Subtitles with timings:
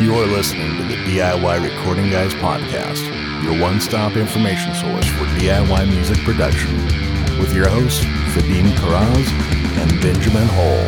[0.00, 3.02] You're listening to the DIY Recording Guys podcast,
[3.42, 6.72] your one stop information source for DIY music production,
[7.40, 9.28] with your hosts, Vadim Karaz
[9.76, 10.78] and Benjamin Hall.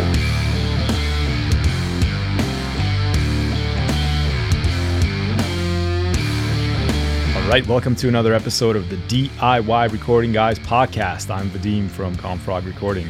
[7.43, 11.35] All right, welcome to another episode of the DIY Recording Guys podcast.
[11.35, 13.09] I'm Vadim from Comfrog Recording.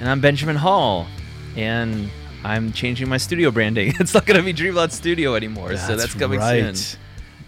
[0.00, 1.06] And I'm Benjamin Hall,
[1.54, 2.10] and
[2.44, 3.94] I'm changing my studio branding.
[4.00, 6.76] It's not going to be Dreamlot Studio anymore, so that's coming right.
[6.76, 7.00] soon.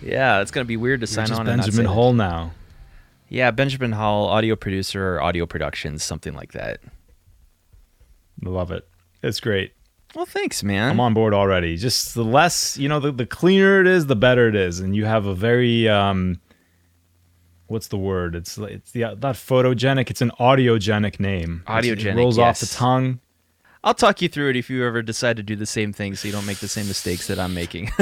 [0.03, 1.47] Yeah, it's going to be weird to You're sign on.
[1.47, 1.87] Benjamin.
[1.87, 2.53] Hall now.
[3.29, 6.81] Yeah, Benjamin Hall, audio producer or audio productions, something like that.
[8.43, 8.89] Love it.
[9.23, 9.73] It's great.
[10.15, 10.91] Well, thanks, man.
[10.91, 11.77] I'm on board already.
[11.77, 14.95] Just the less, you know, the, the cleaner it is, the better it is, and
[14.95, 16.41] you have a very um,
[17.67, 18.35] what's the word?
[18.35, 20.11] It's it's the not photogenic.
[20.11, 21.65] It's an audiogenic name.
[21.67, 23.21] Audiogenic, It rolls off the tongue.
[23.87, 26.27] I'll talk you through it if you ever decide to do the same thing, so
[26.27, 27.93] you don't make the same mistakes that I'm making.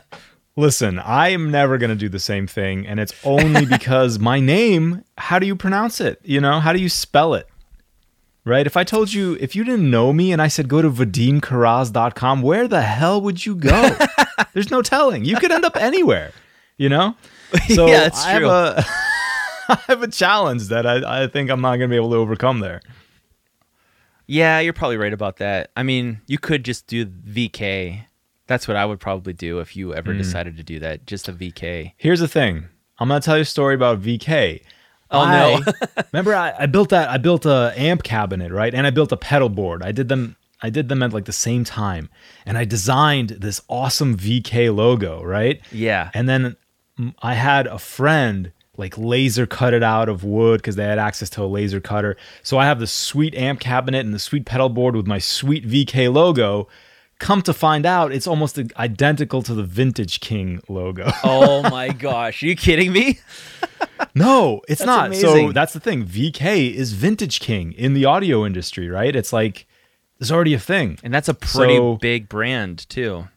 [0.56, 4.40] Listen, I am never going to do the same thing, and it's only because my
[4.40, 6.18] name, how do you pronounce it?
[6.24, 7.46] You know, how do you spell it?
[8.46, 8.66] Right?
[8.66, 12.40] If I told you, if you didn't know me and I said go to vadimkaraz.com,
[12.40, 13.94] where the hell would you go?
[14.54, 15.26] There's no telling.
[15.26, 16.32] You could end up anywhere,
[16.78, 17.16] you know?
[17.68, 18.48] So Yeah, it's I true.
[18.48, 18.84] Have a,
[19.68, 22.16] I have a challenge that I, I think I'm not going to be able to
[22.16, 22.80] overcome there.
[24.26, 25.70] Yeah, you're probably right about that.
[25.76, 28.04] I mean, you could just do VK.
[28.46, 31.32] That's what I would probably do if you ever decided to do that, just a
[31.32, 31.92] VK.
[31.96, 32.66] Here's the thing.
[32.98, 34.60] I'm gonna tell you a story about VK.
[35.10, 35.60] Oh, no.
[35.66, 38.74] I- remember I, I built that I built a amp cabinet, right?
[38.74, 39.82] And I built a pedal board.
[39.82, 42.08] I did them I did them at like the same time.
[42.46, 45.60] And I designed this awesome VK logo, right?
[45.72, 46.10] Yeah.
[46.14, 46.56] And then
[46.98, 50.98] mm, I had a friend like laser cut it out of wood because they had
[50.98, 52.16] access to a laser cutter.
[52.42, 55.64] So I have the sweet amp cabinet and the sweet pedal board with my sweet
[55.66, 56.68] VK logo.
[57.20, 61.10] Come to find out, it's almost identical to the Vintage King logo.
[61.24, 63.20] Oh my gosh, are you kidding me?
[64.14, 65.14] No, it's That's not.
[65.14, 66.04] So that's the thing.
[66.04, 69.14] VK is Vintage King in the audio industry, right?
[69.14, 69.66] It's like
[70.18, 73.28] there's already a thing, And that's a pretty So- big brand too.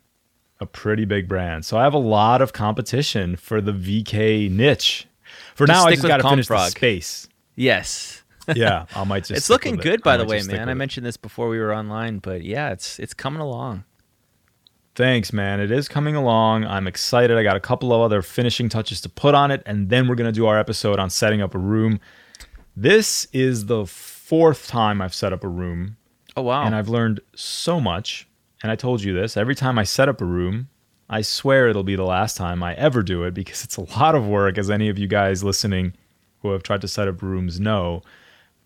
[0.60, 1.64] a pretty big brand.
[1.66, 5.06] So I have a lot of competition for the VK niche.
[5.58, 7.28] For Just now, I stick just got to finish the space.
[7.56, 8.22] Yes.
[8.56, 9.32] Yeah, I might just.
[9.38, 9.90] it's stick looking with it.
[9.90, 10.70] good I by the way, man.
[10.70, 13.84] I mentioned this before we were online, but yeah, it's it's coming along.
[14.94, 15.60] Thanks, man.
[15.60, 16.64] It is coming along.
[16.66, 17.38] I'm excited.
[17.38, 20.16] I got a couple of other finishing touches to put on it, and then we're
[20.16, 22.00] going to do our episode on setting up a room.
[22.76, 25.98] This is the fourth time I've set up a room,
[26.36, 26.64] Oh wow.
[26.64, 28.28] and I've learned so much.
[28.62, 30.70] And I told you this every time I set up a room,
[31.10, 34.16] I swear it'll be the last time I ever do it because it's a lot
[34.16, 35.94] of work, as any of you guys listening
[36.42, 38.02] who have tried to set up rooms know.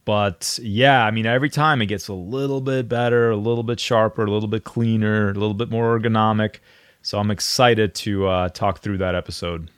[0.06, 3.80] But yeah, I mean, every time it gets a little bit better, a little bit
[3.80, 6.58] sharper, a little bit cleaner, a little bit more ergonomic.
[7.04, 9.70] So I'm excited to uh, talk through that episode.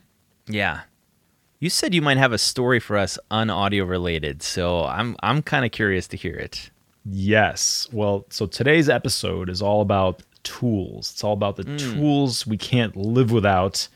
[0.47, 0.81] yeah.
[1.59, 5.63] You said you might have a story for us unaudio related, so I'm I'm kind
[5.63, 6.69] of curious to hear it.
[7.06, 7.88] Yes.
[7.94, 11.12] Well, so today's episode is all about tools.
[11.12, 11.80] It's all about the mm.
[11.80, 13.88] tools we can't live without.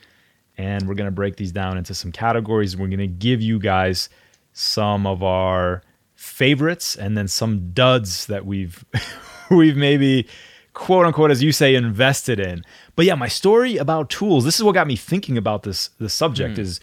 [0.57, 2.75] And we're going to break these down into some categories.
[2.75, 4.09] We're going to give you guys
[4.53, 5.83] some of our
[6.15, 8.83] favorites and then some duds that we've
[9.51, 10.27] we've maybe
[10.73, 12.63] quote unquote as you say invested in.
[12.95, 16.13] But yeah, my story about tools, this is what got me thinking about this this
[16.13, 16.59] subject mm.
[16.59, 16.79] is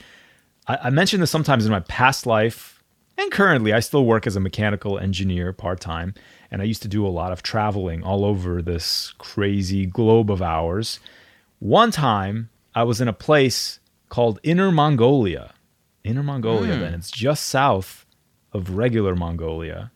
[0.66, 2.82] I, I mentioned this sometimes in my past life,
[3.18, 6.14] and currently I still work as a mechanical engineer part time,
[6.54, 10.40] and I used to do a lot of traveling all over this crazy globe of
[10.40, 11.00] ours.
[11.58, 15.52] One time I was in a place called Inner Mongolia.
[16.04, 16.80] Inner Mongolia, hmm.
[16.80, 18.06] then it's just south
[18.52, 19.90] of regular Mongolia,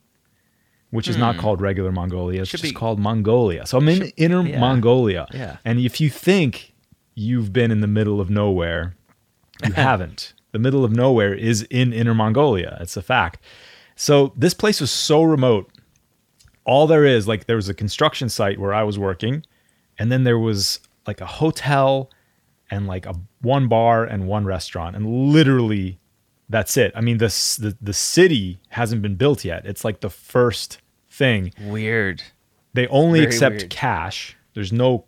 [0.90, 1.42] which is not hmm.
[1.42, 2.40] called regular Mongolia.
[2.40, 3.64] It's Should just be- called Mongolia.
[3.64, 4.58] So I'm in Inner yeah.
[4.58, 5.28] Mongolia.
[5.32, 5.58] Yeah.
[5.64, 6.74] And if you think
[7.14, 8.96] you've been in the middle of nowhere,
[9.64, 10.32] you haven't.
[10.50, 12.78] The middle of nowhere is in Inner Mongolia.
[12.80, 13.40] It's a fact.
[13.94, 15.70] So this place was so remote.
[16.68, 19.42] All there is, like, there was a construction site where I was working,
[19.98, 22.10] and then there was like a hotel
[22.70, 25.98] and like a one bar and one restaurant, and literally
[26.50, 26.92] that's it.
[26.94, 29.64] I mean, this the the city hasn't been built yet.
[29.66, 30.78] It's like the first
[31.10, 31.52] thing.
[31.60, 32.22] Weird.
[32.74, 33.70] They only Very accept weird.
[33.70, 34.36] cash.
[34.54, 35.06] There's no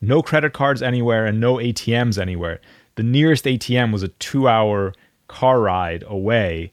[0.00, 2.60] no credit cards anywhere and no ATMs anywhere.
[2.94, 4.94] The nearest ATM was a 2-hour
[5.28, 6.70] car ride away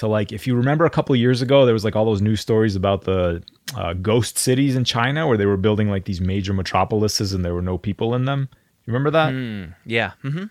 [0.00, 2.20] to like if you remember a couple of years ago there was like all those
[2.22, 3.42] news stories about the
[3.76, 7.54] uh, ghost cities in China where they were building like these major metropolises and there
[7.54, 8.48] were no people in them.
[8.84, 9.32] You remember that?
[9.32, 10.12] Mm, yeah.
[10.22, 10.44] hmm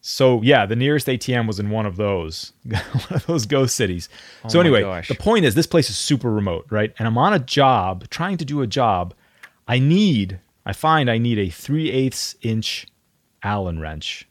[0.00, 4.08] So yeah, the nearest ATM was in one of those, one of those ghost cities.
[4.48, 5.08] so Oh my anyway, gosh.
[5.08, 6.92] the point is this place is super remote, right?
[6.98, 9.14] And I'm on a job, trying to do a job.
[9.68, 12.86] I need I find I need a 3 eighths inch
[13.42, 14.26] Allen wrench.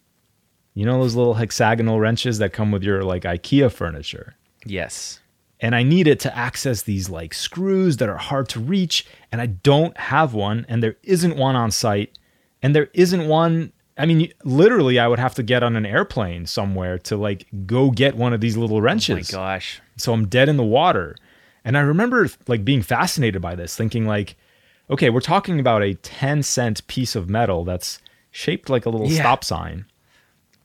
[0.74, 4.36] You know those little hexagonal wrenches that come with your like IKEA furniture?
[4.65, 5.19] Yes.
[5.61, 9.06] And I need it to access these like screws that are hard to reach.
[9.31, 12.17] And I don't have one, and there isn't one on site.
[12.61, 13.71] And there isn't one.
[13.97, 17.91] I mean, literally, I would have to get on an airplane somewhere to like go
[17.91, 19.33] get one of these little wrenches.
[19.33, 19.81] Oh my gosh.
[19.97, 21.15] So I'm dead in the water.
[21.65, 24.38] And I remember like being fascinated by this, thinking like,
[24.89, 28.00] okay, we're talking about a 10 cent piece of metal that's
[28.31, 29.19] shaped like a little Yeah.
[29.21, 29.85] stop sign.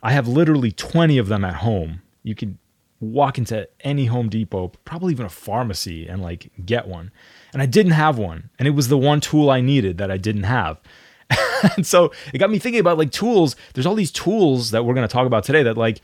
[0.03, 2.03] I have literally 20 of them at home.
[2.23, 2.57] You could
[3.05, 7.11] walk into any Home Depot, probably even a pharmacy, and like get one.
[7.53, 8.51] And I didn't have one.
[8.59, 10.81] And it was the one tool I needed that I didn't have.
[11.77, 13.57] and so it got me thinking about like tools.
[13.73, 16.01] There's all these tools that we're going to talk about today that like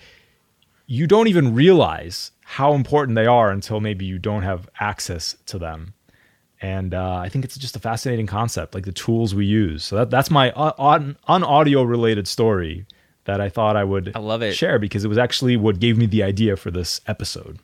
[0.87, 5.59] you don't even realize how important they are until maybe you don't have access to
[5.59, 5.95] them.
[6.61, 9.85] And uh, I think it's just a fascinating concept, like the tools we use.
[9.85, 12.87] So that, that's my un, audio related story
[13.31, 14.57] that I thought I would I love it.
[14.57, 17.61] share because it was actually what gave me the idea for this episode.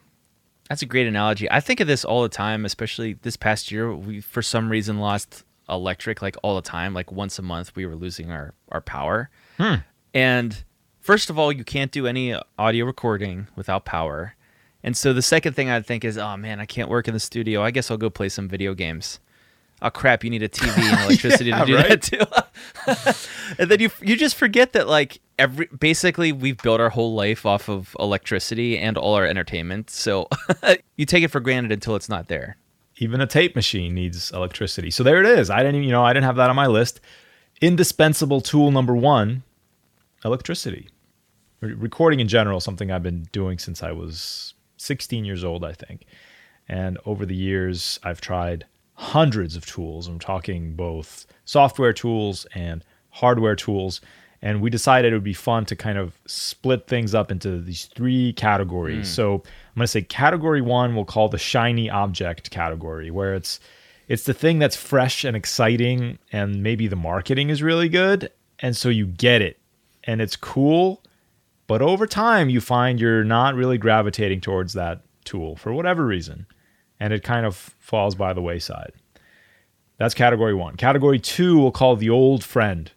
[0.68, 1.50] That's a great analogy.
[1.50, 3.92] I think of this all the time, especially this past year.
[3.92, 6.94] We, for some reason, lost electric like all the time.
[6.94, 9.28] Like once a month, we were losing our our power.
[9.58, 9.76] Hmm.
[10.14, 10.62] And
[11.00, 14.34] first of all, you can't do any audio recording without power.
[14.84, 17.20] And so the second thing I think is, oh man, I can't work in the
[17.20, 17.62] studio.
[17.64, 19.18] I guess I'll go play some video games.
[19.86, 22.02] Oh crap, you need a TV and electricity Yeah, to do right?
[22.02, 23.54] that too.
[23.62, 27.46] and then you you just forget that like every basically we've built our whole life
[27.46, 29.90] off of electricity and all our entertainment.
[29.90, 30.28] So
[30.96, 32.56] you take it for granted until it's not there.
[32.98, 34.90] even a tape machine needs electricity.
[34.90, 35.50] So there it is.
[35.50, 37.00] I didn't even, you know, I didn't have that on my list.
[37.60, 39.42] Indispensable tool number one,
[40.24, 40.88] electricity.
[41.60, 45.72] Re- recording in general, something I've been doing since I was 16 years old, I
[45.72, 46.04] think.
[46.68, 50.08] And over the years, I've tried hundreds of tools.
[50.08, 54.00] I'm talking both software tools and hardware tools.
[54.42, 57.86] And we decided it would be fun to kind of split things up into these
[57.86, 59.08] three categories.
[59.08, 59.14] Hmm.
[59.14, 63.60] So I'm going to say category one, we'll call the shiny object category, where it's
[64.08, 68.76] it's the thing that's fresh and exciting, and maybe the marketing is really good, and
[68.76, 69.58] so you get it,
[70.04, 71.02] and it's cool,
[71.66, 76.46] but over time you find you're not really gravitating towards that tool for whatever reason,
[77.00, 78.92] and it kind of falls by the wayside.
[79.98, 80.76] That's category one.
[80.76, 82.90] Category two, we'll call the old friend.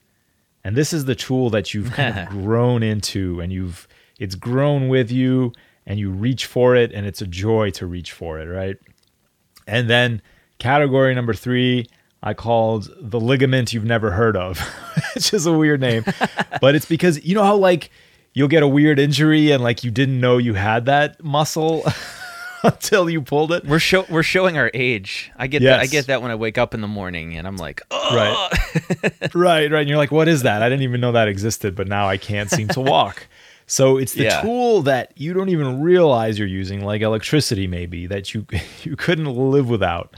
[0.63, 3.87] And this is the tool that you've kind of grown into and you've
[4.19, 5.53] it's grown with you
[5.85, 8.77] and you reach for it and it's a joy to reach for it, right?
[9.65, 10.21] And then
[10.57, 11.87] category number three,
[12.21, 14.59] I called the ligament you've never heard of,
[15.15, 16.03] which is a weird name.
[16.61, 17.91] but it's because you know how like
[18.33, 21.83] you'll get a weird injury and like you didn't know you had that muscle
[22.63, 23.65] until you pulled it.
[23.65, 25.31] We're show we're showing our age.
[25.37, 25.79] I get that.
[25.79, 29.33] I get that when I wake up in the morning and I'm like, oh, Right.
[29.33, 29.79] right, right.
[29.81, 30.61] And you're like, what is that?
[30.63, 33.27] I didn't even know that existed, but now I can't seem to walk.
[33.71, 34.41] So it's the Yeah.
[34.41, 38.47] tool that you don't even realize you're using, like electricity, maybe that you
[38.81, 40.15] you couldn't live without,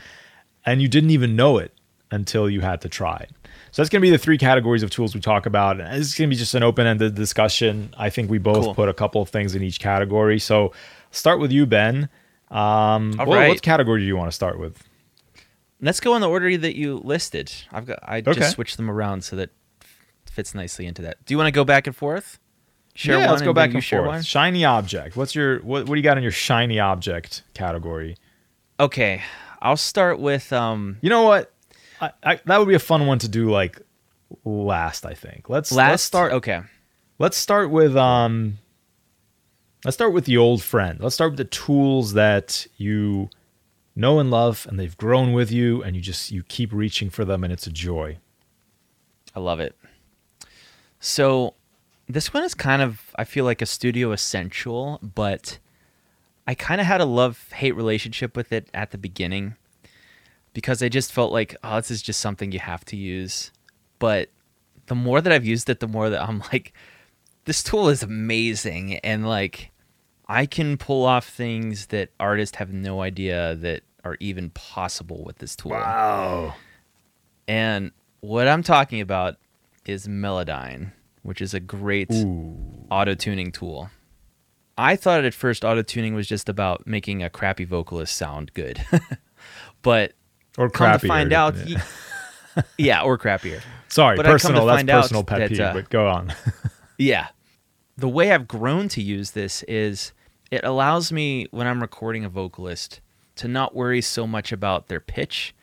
[0.65, 1.73] and you didn't even know it
[2.11, 3.25] until you had to try.
[3.73, 5.81] So that's going to be the three categories of tools we talk about.
[5.81, 7.93] And This is going to be just an open-ended discussion.
[7.97, 8.73] I think we both Cool.
[8.75, 10.39] put a couple of things in each category.
[10.39, 10.71] So
[11.11, 12.07] start with you, Ben.
[12.51, 13.47] Um, All what, right.
[13.49, 14.83] what category do you want to start with?
[15.79, 17.51] Let's go in the order that you listed.
[17.71, 18.33] I've got I Okay.
[18.33, 19.49] just switched them around so that
[20.29, 21.23] fits nicely into that.
[21.25, 22.39] Do you want to go back and forth?
[22.93, 24.09] Share yeah, one let's go and back and share forth.
[24.09, 24.21] one?
[24.21, 25.15] Shiny object.
[25.15, 25.87] What's your what?
[25.87, 28.17] What do you got in your shiny object category?
[28.79, 29.21] Okay,
[29.61, 31.53] I'll start with um You know what?
[32.01, 33.79] I, I, that would be a fun one to do like
[34.43, 35.05] last.
[35.05, 35.49] I think.
[35.49, 35.89] Let's last.
[35.89, 36.33] let's start.
[36.33, 36.61] Okay,
[37.17, 38.57] Let's start with um.
[39.83, 40.99] Let's start with the old friend.
[40.99, 43.29] Let's start with the tools that you
[43.95, 47.25] know and love, and they've grown with you, and you just you keep reaching for
[47.25, 48.17] them, and it's a joy.
[49.35, 49.75] I love it.
[50.99, 51.55] So
[52.07, 55.57] this one is kind of I feel like a studio essential, but
[56.45, 59.55] I kind of had a love hate relationship with it at the beginning
[60.53, 63.51] because I just felt like oh this is just something you have to use.
[63.97, 64.29] But
[64.85, 66.73] the more that I've used it, the more that I'm like
[67.45, 69.70] this tool is amazing and like
[70.31, 75.39] I can pull off things that artists have no idea that are even possible with
[75.39, 75.71] this tool.
[75.71, 76.55] Wow.
[77.49, 79.35] And what I'm talking about
[79.85, 82.09] is Melodyne, which is a great
[82.89, 83.89] auto tuning tool.
[84.77, 88.81] I thought at first auto tuning was just about making a crappy vocalist sound good.
[89.81, 90.13] but
[90.57, 91.83] Or come to find out, y-
[92.77, 93.61] yeah, or crappier.
[93.89, 94.65] Sorry, but I come to personal.
[94.65, 95.59] That's personal pet that, peeve.
[95.59, 96.33] uh, but go on.
[96.97, 97.29] Yeah.
[97.97, 100.13] The way I've grown to use this is
[100.51, 102.99] it allows me, when I'm recording a vocalist,
[103.37, 105.55] to not worry so much about their pitch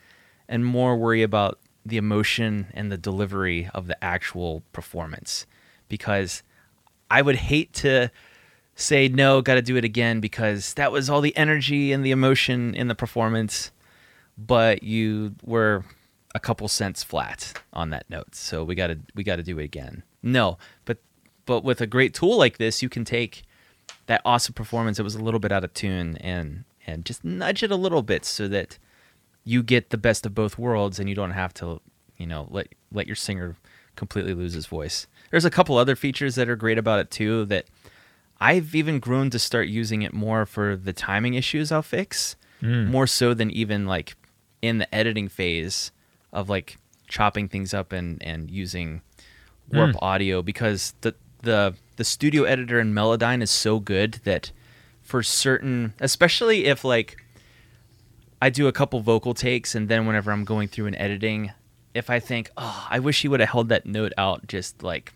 [0.49, 5.47] and more worry about the emotion and the delivery of the actual performance
[5.89, 6.43] because
[7.11, 8.11] I would hate to
[8.75, 12.11] say no, got to do it again because that was all the energy and the
[12.11, 13.73] emotion in the performance,
[14.37, 15.85] but you were
[16.35, 18.35] a couple cents flat on that note.
[18.35, 20.03] So we got to we got to do it again.
[20.23, 20.99] No, but
[21.47, 23.43] but with a great tool like this, you can take
[24.09, 27.63] that awesome performance, it was a little bit out of tune and and just nudge
[27.63, 28.77] it a little bit so that
[29.45, 31.81] you get the best of both worlds and you don't have to,
[32.19, 33.57] you know, let let your singer
[33.97, 35.07] completely lose his voice.
[35.31, 37.67] There's a couple other features that are great about it too that
[38.41, 42.87] I've even grown to start using it more for the timing issues I'll fix, Mm.
[42.89, 44.17] more so than even like
[44.63, 45.93] in the editing phase
[46.33, 46.77] of like
[47.09, 49.03] chopping things up and and using
[49.71, 49.99] warp Mm.
[50.03, 54.53] audio because the the the studio editor in Melodyne is so good that
[55.03, 57.17] for certain especially if like
[58.41, 61.51] I do a couple vocal takes and then whenever I'm going through and editing
[61.95, 65.13] if I think oh I wish he would have held that note out just like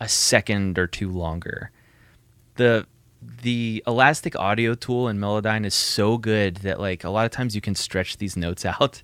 [0.00, 1.70] a second or two longer.
[2.56, 2.86] The
[3.42, 7.54] the elastic audio tool in Melodyne is so good that like a lot of times
[7.54, 9.02] you can stretch these notes out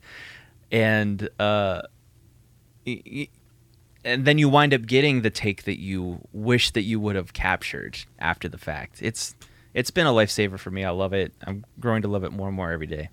[0.71, 1.81] and uh
[4.09, 7.33] and then you wind up getting the take that you wish that you would have
[7.33, 9.03] captured after the fact.
[9.03, 9.35] It's
[9.75, 10.85] it's been a lifesaver for me.
[10.85, 11.33] I love it.
[11.47, 13.11] I'm growing to love it more and more every day.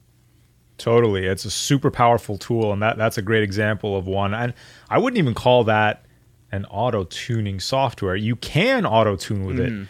[0.77, 1.25] Totally.
[1.25, 4.33] It's a super powerful tool and that that's a great example of one.
[4.33, 4.53] And
[4.89, 6.05] I wouldn't even call that
[6.51, 8.15] an auto tuning software.
[8.15, 9.71] You can auto tune with it.
[9.71, 9.83] Mm-hmm.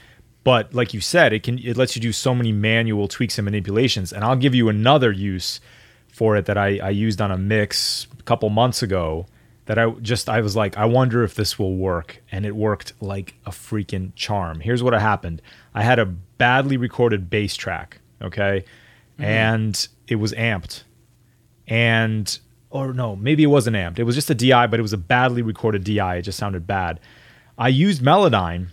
[0.44, 3.46] But like you said, it can it lets you do so many manual tweaks and
[3.46, 4.12] manipulations.
[4.12, 5.60] And I'll give you another use
[6.08, 9.28] for it that I, I used on a mix a couple months ago
[9.66, 12.22] that I just I was like, I wonder if this will work.
[12.32, 14.60] And it worked like a freaking charm.
[14.60, 15.42] Here's what happened.
[15.74, 18.64] I had a badly recorded bass track, okay?
[19.14, 19.24] Mm-hmm.
[19.24, 20.84] And it was amped.
[21.68, 22.38] And
[22.70, 24.00] or no, maybe it wasn't amped.
[24.00, 26.18] It was just a DI, but it was a badly recorded DI.
[26.18, 27.00] It just sounded bad.
[27.58, 28.68] I used Melodyne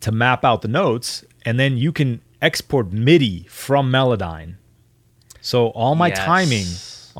[0.00, 4.54] to map out the notes, and then you can export MIDI from Melodyne.
[5.42, 6.18] So all my Yes.
[6.24, 6.66] timing,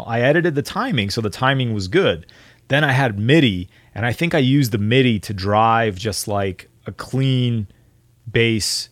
[0.06, 2.26] I edited the timing, so the timing was good.
[2.68, 6.68] Then I had MIDI, and I think I used the MIDI to drive just like
[6.86, 7.66] a clean
[8.30, 8.88] bass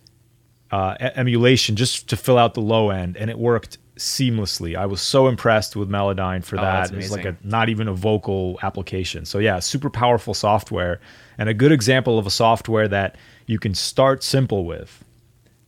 [0.71, 4.77] uh, emulation just to fill out the low end, and it worked seamlessly.
[4.77, 6.73] I was so impressed with Melodyne for Oh, that.
[6.81, 9.25] that's It was like a not even a vocal application.
[9.25, 11.01] So yeah, super powerful software
[11.39, 13.17] and a good example of a software that
[13.47, 15.03] you can start simple with.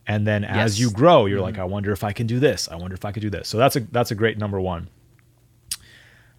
[0.05, 0.87] And then as Yes.
[0.87, 0.89] Mm-hmm.
[0.89, 2.67] you grow, you're like, I wonder if I can do this.
[2.69, 3.47] I wonder if I could do this.
[3.47, 4.89] So that's a that's a great number one.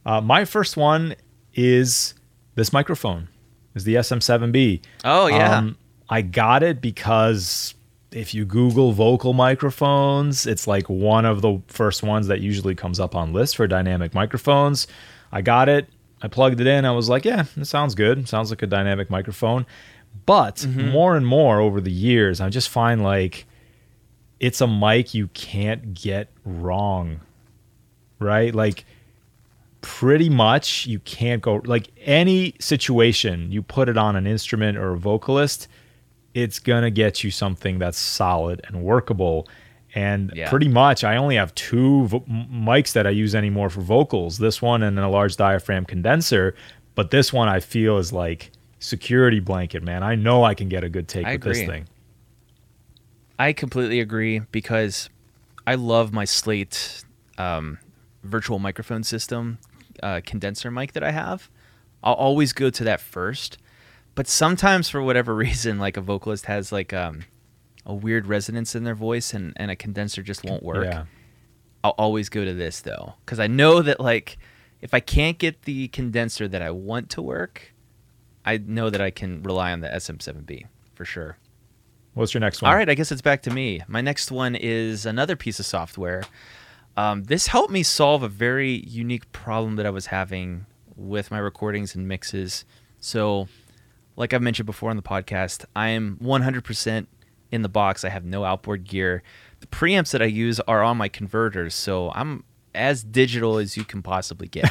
[0.07, 1.15] Uh, my first one
[1.61, 2.15] is
[2.55, 3.29] this microphone,
[3.75, 4.81] is the SM7B.
[5.05, 5.59] Oh yeah.
[5.59, 5.77] Um,
[6.09, 7.75] I got it because
[8.11, 12.99] if you Google vocal microphones, it's like one of the first ones that usually comes
[12.99, 14.87] up on lists for dynamic microphones.
[15.31, 15.89] I got it.
[16.23, 16.85] I plugged it in.
[16.85, 18.29] I was like, yeah, it sounds good.
[18.29, 19.65] Sounds like a dynamic microphone.
[20.27, 23.47] But more and more over the years, I just find like
[24.41, 27.21] it's a mic you can't get wrong.
[28.19, 28.55] Right?
[28.55, 28.85] Like
[29.83, 34.93] pretty much you can't go like any situation you put it on an instrument or
[34.93, 35.69] a vocalist
[36.35, 39.49] it's gonna get you something that's solid and workable.
[39.95, 40.49] And Yeah.
[40.49, 44.63] pretty much i only have two vo- mics that i use anymore for vocals this
[44.63, 46.55] one and a large diaphragm condenser.
[46.95, 50.03] But this one i feel is like security blanket man.
[50.05, 51.87] I know i can get a good take I with this thing.
[53.39, 55.09] I completely agree because
[55.67, 57.05] I love my Slate
[57.39, 57.79] um,
[58.23, 59.59] virtual microphone system
[60.03, 61.51] uh, condenser mic that I have.
[62.03, 63.59] I'll always go to that first,
[64.15, 67.25] but sometimes for whatever reason, like a vocalist has like um,
[67.85, 70.85] a weird resonance in their voice, and, and a condenser just won't work.
[70.85, 71.05] yeah
[71.83, 74.39] I'll always go to this though, because I know that like
[74.81, 77.73] if I can't get the condenser that I want to work,
[78.45, 81.39] I know that I can rely on the SM7B for sure.
[82.15, 83.81] what's your next one All right, I guess it's back to me.
[83.89, 86.23] My next one is another piece of software.
[87.01, 90.67] Um, this helped me solve a very unique problem that I was having
[90.97, 92.67] with my recordings and mixes.
[92.99, 93.49] So,
[94.17, 97.07] like I've mentioned before on the podcast, I am 100%
[97.51, 98.05] in the box.
[98.05, 99.23] I have no outboard gear.
[99.61, 103.85] The preamps that I use are on my converters, so I'm as digital as you
[103.85, 104.71] can possibly get.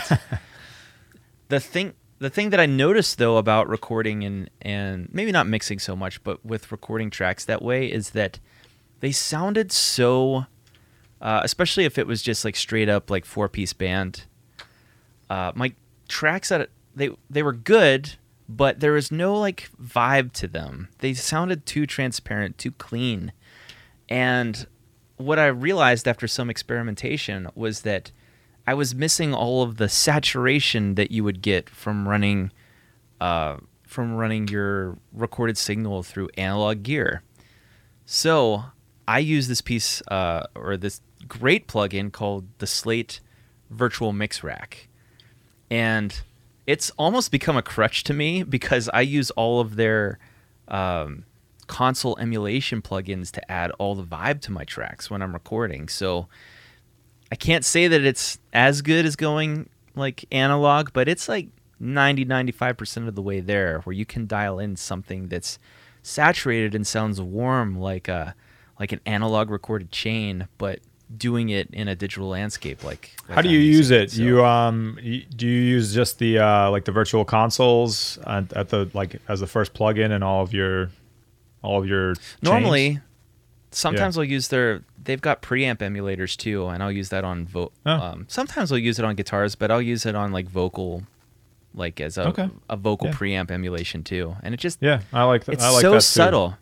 [1.47, 5.79] the thing the thing that I noticed though about recording and and maybe not mixing
[5.79, 8.39] so much, but with recording tracks that way is that
[8.99, 10.45] they sounded so
[11.21, 14.25] uh, especially if it was just like straight up like four piece band.
[15.29, 15.73] Uh, my
[16.07, 18.15] tracks that they they were good,
[18.47, 20.89] but there was no like vibe to them.
[20.99, 23.31] They sounded too transparent, too clean.
[24.07, 24.65] And
[25.17, 28.11] what I realized after some experimentation was that
[28.65, 32.51] I was missing all of the saturation that you would get from running
[33.19, 37.23] uh, from running your recorded signal through analog gear.
[38.05, 38.65] So
[39.07, 43.19] I use this piece uh, or this great plugin called the Slate
[43.69, 44.89] Virtual Mix Rack,
[45.69, 46.21] and
[46.67, 50.19] it's almost become a crutch to me because I use all of their
[50.67, 51.25] um,
[51.67, 55.87] console emulation plugins to add all the vibe to my tracks when I'm recording.
[55.87, 56.27] So
[57.31, 62.25] I can't say that it's as good as going like analog, but it's like 90
[62.25, 65.57] 95% of the way there where you can dial in something that's
[66.01, 68.35] saturated and sounds warm like a
[68.79, 70.79] like an analog recorded chain, but
[71.17, 74.11] doing it in a digital landscape like, like How do I'm you use it?
[74.11, 74.97] So- You um,
[75.35, 79.39] do you use just the uh, like the virtual consoles at, at the like as
[79.39, 80.91] the first plugin in all of your
[81.63, 82.37] all of your chains?
[82.43, 82.99] Normally,
[83.71, 84.81] sometimes I'll use their.
[85.01, 87.91] They've got preamp emulators too, and I'll use that on vo- Oh.
[87.91, 91.03] um, Sometimes I'll use it on guitars, but I'll use it on like vocal,
[91.73, 92.49] like as a Okay.
[92.69, 93.13] a vocal Yeah.
[93.13, 95.53] preamp emulation too, and it just Yeah, I like that.
[95.53, 96.57] it's I like so subtle,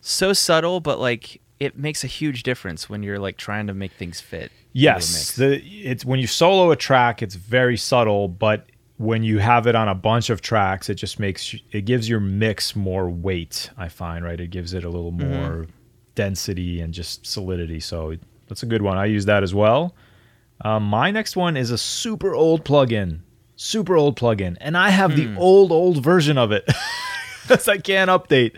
[0.00, 3.92] so subtle, but like it makes a huge difference when you're like trying to make
[3.92, 4.50] things fit.
[4.72, 9.66] Yes, the it's when you solo a track, it's very subtle, but when you have
[9.66, 13.70] it on a bunch of tracks, it just makes it gives your mix more weight.
[13.76, 15.28] I find right, it gives it a little Mm-hmm.
[15.34, 15.66] more
[16.14, 17.80] density and just solidity.
[17.80, 18.16] So
[18.48, 18.98] that's a good one.
[18.98, 19.94] I use that as well.
[20.62, 23.20] Um, my next one is a super old plugin,
[23.56, 25.16] super old plugin, and I have Hmm.
[25.34, 26.64] the old old version of it
[27.42, 28.56] because I can't update.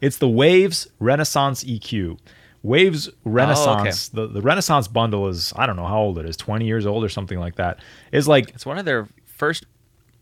[0.00, 2.18] It's the Waves Renaissance EQ.
[2.66, 6.66] Waves Renaissance, the, the Renaissance bundle is I don't know how old it is, twenty
[6.66, 7.78] years old or something like that.
[8.12, 9.64] Is like it's one of their first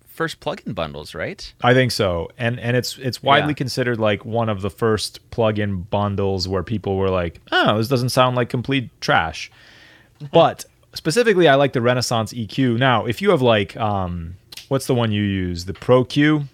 [0.06, 1.52] first plugin bundles, right?
[1.62, 3.54] I think so, and and it's it's widely Yeah.
[3.54, 8.10] considered like one of the first plug-in bundles where people were like, "Oh, this doesn't
[8.10, 9.50] sound like complete trash."
[10.32, 12.78] but specifically, I like the Renaissance EQ.
[12.78, 14.36] Now, if you have like, um,
[14.68, 15.64] what's the one you use?
[15.64, 16.44] The Pro Q.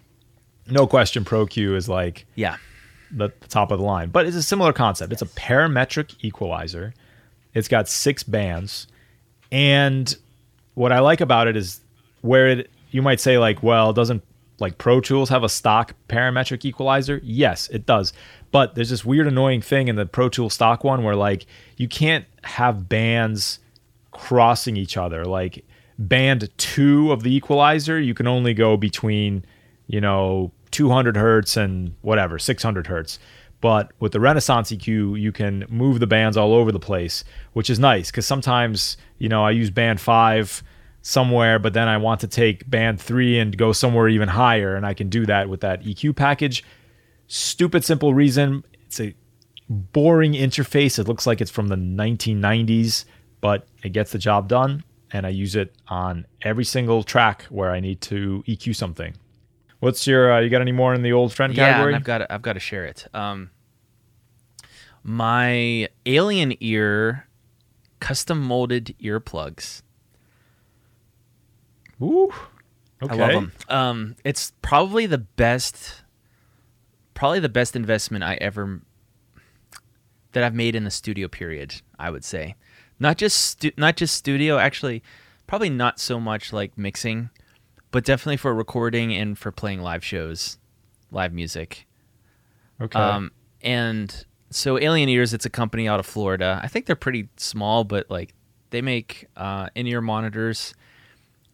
[0.66, 2.56] No question, Pro Q is like Yeah.
[3.10, 5.12] The, the top of the line, but it's a similar concept.
[5.12, 6.94] It's a parametric equalizer.
[7.54, 8.86] It's got six bands,
[9.50, 10.14] and
[10.74, 11.80] what I like about it is
[12.22, 14.22] where it you might say like, well, doesn't
[14.58, 17.20] like Pro Tools have a stock parametric equalizer?
[17.22, 18.12] Yes, it does.
[18.50, 21.46] But there's this weird annoying thing in the Pro Tool stock one where like
[21.76, 23.58] you can't have bands
[24.10, 25.24] crossing each other.
[25.24, 25.64] Like
[25.98, 29.44] band 2 of the equalizer, you can only go between,
[29.86, 33.18] you know, 200 hertz and whatever, 600 hertz.
[33.60, 37.68] But with the Renaissance EQ, you can move the bands all over the place, which
[37.68, 40.62] is nice because sometimes, you know, I use band five
[41.02, 44.86] somewhere, but then I want to take band three and go somewhere even higher, and
[44.86, 46.64] I can do that with that EQ package.
[47.26, 48.64] Stupid simple reason.
[48.86, 49.14] It's a
[49.68, 50.98] boring interface.
[50.98, 53.04] It looks like it's from the 1990s,
[53.40, 57.70] but it gets the job done, and I use it on every single track where
[57.70, 59.14] I need to EQ something.
[59.80, 60.32] What's your?
[60.32, 61.92] Uh, you got any more in the old friend Yeah, category?
[61.94, 63.06] and I've got to, I've got to share it.
[63.14, 63.50] Um,
[65.02, 67.26] my alien ear
[67.98, 69.82] custom molded earplugs.
[72.02, 72.30] Ooh,
[73.02, 73.14] okay.
[73.14, 73.52] I love them.
[73.68, 76.02] Um, it's probably the best,
[77.14, 78.80] probably the best investment I ever
[80.32, 81.80] that I've made in the studio period.
[81.98, 82.54] I would say,
[82.98, 84.58] not just stu- not just studio.
[84.58, 85.02] Actually,
[85.46, 87.30] probably not so much like mixing,
[87.90, 90.58] but definitely for recording and for playing live shows,
[91.10, 91.86] live music.
[92.80, 92.98] Okay.
[92.98, 96.60] Um, and so Alien Ears, it's a company out of Florida.
[96.62, 98.34] I think they're pretty small, but like
[98.70, 100.74] they make uh, in-ear monitors,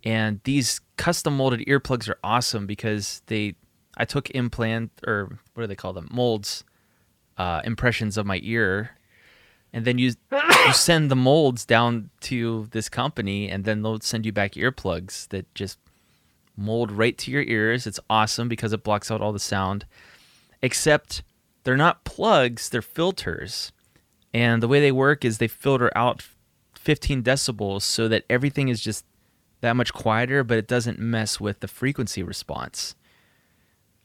[0.04, 3.54] and these custom molded earplugs are awesome because they.
[3.98, 6.64] I took implant or what do they call them molds,
[7.38, 8.90] uh, impressions of my ear,
[9.72, 10.12] and then you
[10.66, 15.28] you send the molds down to this company, and then they'll send you back earplugs
[15.28, 15.78] that just
[16.56, 17.86] mold right to your ears.
[17.86, 19.84] It's awesome because it blocks out all the sound
[20.62, 21.22] except
[21.64, 23.72] they're not plugs, they're filters.
[24.32, 26.26] And the way they work is they filter out
[26.74, 29.04] 15 decibels so that everything is just
[29.60, 32.94] that much quieter, but it doesn't mess with the frequency response.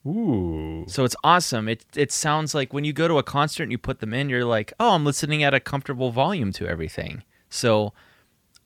[0.06, 0.86] Ooh.
[0.88, 1.68] So it's awesome.
[1.68, 4.30] It it sounds like when you go to a concert and you put them in,
[4.30, 7.94] you're like, "Oh, I'm listening at a comfortable volume to everything." So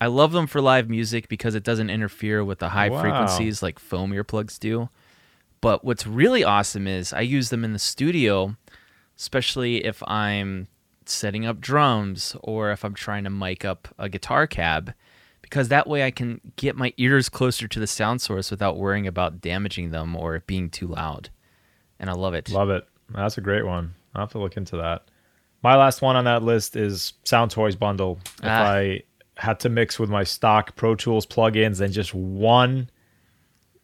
[0.06, 3.02] I love them for live music because it doesn't interfere with the high Wow.
[3.02, 4.89] frequencies like foam earplugs do.
[5.62, 8.56] But what's really awesome is I use them in the studio,
[9.18, 10.68] especially if I'm
[11.08, 14.94] setting up drums or if I'm trying to mic up a guitar cab,
[15.41, 19.08] because that way I can get my ears closer to the sound source without worrying
[19.08, 21.30] about damaging them or it being too loud.
[22.00, 22.52] And I love it.
[22.52, 22.88] Love it.
[23.10, 23.96] That's a great one.
[24.13, 25.06] I'll have to look into that.
[25.63, 28.20] My last one on that list is Sound Toys Bundle.
[28.44, 28.72] If Ah.
[28.74, 29.02] I
[29.38, 32.89] had to mix with my stock Pro Tools plugins and just one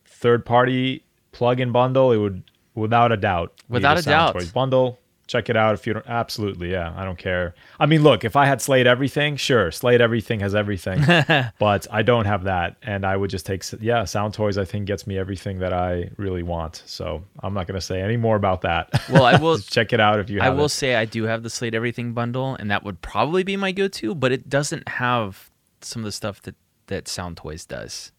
[0.06, 2.44] third party plugin bundle, it would
[2.76, 4.54] without a doubt be Without a doubt.
[4.54, 5.00] Bundle.
[5.32, 6.06] Check it out if you don't.
[6.08, 6.94] Absolutely, yeah.
[6.98, 7.56] I don't care.
[7.80, 11.00] I mean, look, if I had Slate everything, sure, Slate everything has everything,
[11.58, 14.04] but I don't have that, and I would just take yeah.
[14.04, 16.84] Sound Toys, I think, gets me everything that I really want.
[16.86, 18.89] So I'm not going to say any more about that.
[19.10, 20.41] Well, I will- check it out if you.
[20.41, 20.52] Have.
[20.52, 20.70] I will it.
[20.70, 24.13] say I do have the Slate Everything bundle, and that would probably be my go-to.
[24.13, 26.56] But it doesn't have some of the stuff that
[26.88, 28.12] that Sound Toys does,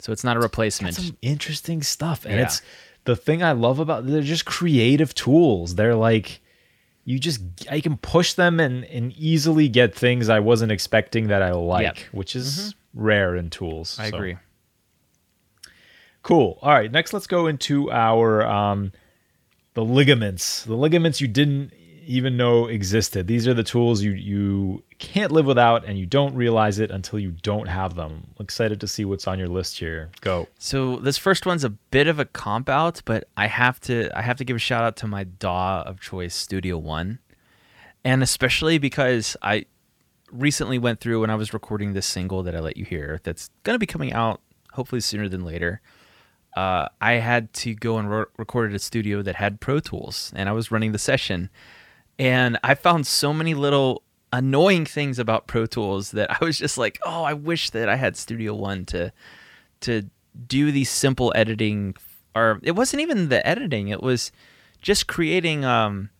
[0.00, 0.96] so it's not a replacement.
[0.96, 2.42] some interesting stuff and Yeah.
[2.42, 2.60] it's
[3.04, 6.40] the thing i love about they're just creative tools they're like
[7.04, 11.42] you just i can push them and and easily get things i wasn't expecting that
[11.42, 11.96] i like Yep.
[12.12, 14.36] which is rare in tools I So, agree.
[16.22, 18.92] cool all right next let's go into our um
[19.74, 21.72] the ligaments the ligaments you didn't
[22.06, 26.34] even know existed these are the tools you you can't live without and you don't
[26.34, 30.10] realize it until you don't have them excited to see what's on your list here
[30.20, 34.10] go So this first one's a bit of a comp out, but I have to
[34.16, 37.18] I have to give a shout out to my DAW of choice, Studio One,
[38.04, 39.66] and especially because I
[40.30, 43.20] recently went through when I was recording this single that I let you hear.
[43.24, 44.40] That's gonna be coming out
[44.72, 45.80] hopefully sooner than later.
[46.56, 50.32] Uh, I had to go and re- record at a studio that had Pro Tools,
[50.34, 51.48] and I was running the session,
[52.20, 54.02] and I found so many little
[54.32, 57.96] annoying things about Pro Tools that I was just like, oh, I wish that I
[57.96, 59.12] had Studio One to
[59.80, 60.08] to
[60.46, 61.96] do these simple editing
[62.36, 64.30] or it wasn't even the editing it was
[64.80, 66.10] just creating um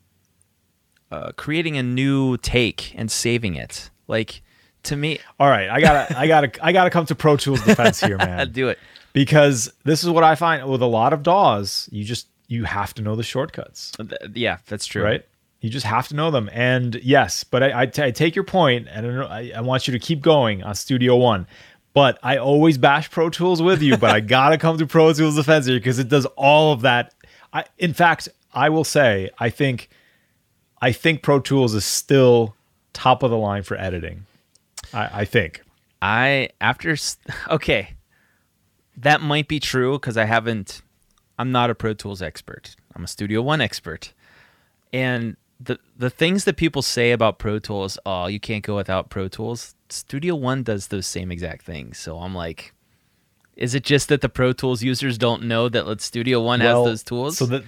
[1.12, 4.42] uh, creating a new take and saving it like
[4.82, 8.00] to me All right, I gotta, I gotta, I gotta come to Pro Tools defense
[8.00, 8.50] here, man.
[8.50, 8.78] do it
[9.12, 11.88] because this is what I find with a lot of DAWs.
[11.92, 13.92] You just you have to know the shortcuts,
[14.34, 15.24] yeah that's true right?
[15.60, 16.48] You just have to know them.
[16.52, 19.86] And yes, but I, I, t- I take your point, and I, I, I want
[19.86, 21.46] you to keep going on Studio One.
[21.92, 23.96] But I always bash Pro Tools with you.
[23.96, 27.14] but I gotta come to Pro Tools defense here because it does all of that.
[27.52, 29.90] I, in fact, I will say I think,
[30.80, 32.54] I think Pro Tools is still
[32.92, 34.26] top of the line for editing.
[34.94, 35.62] I, I think.
[36.00, 36.96] I after
[37.50, 37.94] okay,
[38.96, 40.82] that might be true because I haven't.
[41.38, 42.76] I'm not a Pro Tools expert.
[42.94, 44.12] I'm a Studio One expert,
[44.92, 49.10] and the the things that people say about Pro Tools, oh, you can't go without
[49.10, 49.74] Pro Tools.
[49.90, 51.98] Studio One does those same exact things.
[51.98, 52.72] So I'm like,
[53.56, 56.84] is it just that the Pro Tools users don't know that let Studio One Well,
[56.86, 57.38] has those tools?
[57.38, 57.64] So that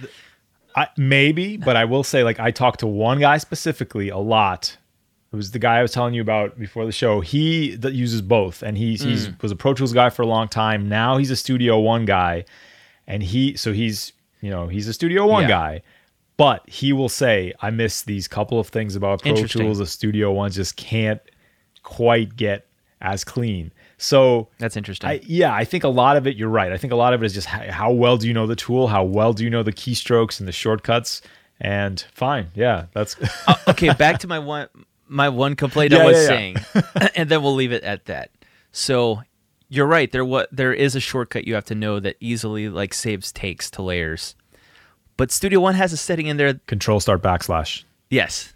[0.75, 4.75] I, maybe, but I will say, like, I talked to one guy specifically a lot.
[5.31, 7.19] It was the guy I was telling you about before the show.
[7.21, 9.41] He that uses both, and he's he's Mm.
[9.43, 10.89] was a Pro Tools guy for a long time.
[10.89, 12.45] Now he's a Studio One guy,
[13.07, 15.49] and he so he's you know he's a Studio One Yeah.
[15.49, 15.81] guy.
[16.35, 19.77] But he will say, I miss these couple of things about Pro Tools.
[19.77, 21.21] The Studio One just can't
[21.83, 22.65] quite get
[23.01, 23.71] as clean.
[23.97, 25.09] So That's interesting.
[25.09, 26.35] I, yeah, I think a lot of it.
[26.35, 26.71] You're right.
[26.71, 28.55] I think a lot of it is just how, how well do you know the
[28.55, 28.87] tool?
[28.87, 31.21] How well do you know the keystrokes and the shortcuts?
[31.61, 33.15] And fine, yeah, that's
[33.47, 34.67] Uh, okay, back to my one
[35.07, 36.27] my one complaint Yeah, I was yeah, yeah.
[36.27, 36.57] saying,
[37.15, 38.31] and then we'll leave it at that.
[38.71, 39.21] So
[39.69, 40.11] you're right.
[40.11, 43.69] There what there is a shortcut you have to know that easily like saves takes
[43.71, 44.35] to layers,
[45.23, 46.55] but Studio One has a setting in there.
[46.67, 47.85] Control Start backslash.
[48.09, 48.51] Yes.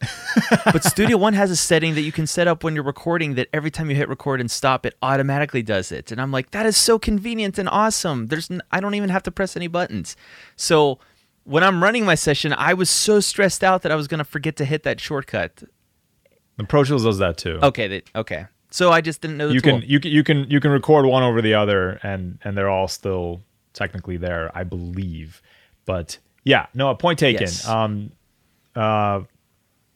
[0.64, 3.46] but Studio One has a setting that you can set up when you're recording that
[3.52, 6.10] every time you hit record and stop, it automatically does it.
[6.10, 8.26] And I'm like, that is so convenient and awesome.
[8.26, 10.16] There's n- I don't even have to press any buttons.
[10.56, 10.98] So
[11.44, 14.56] when I'm running my session, I was so stressed out that I was gonna forget
[14.56, 15.62] to hit that shortcut.
[16.56, 17.60] The Pro Tools does that too.
[17.62, 18.46] Okay, that, okay.
[18.72, 19.80] So I just didn't know the you tool.
[19.80, 22.68] can you can you can you can record one over the other, and and they're
[22.68, 23.40] all still
[23.72, 25.40] technically there, I believe.
[25.86, 27.42] But yeah, no, a point taken.
[27.42, 27.66] Yes.
[27.66, 28.12] Um,
[28.74, 29.22] uh,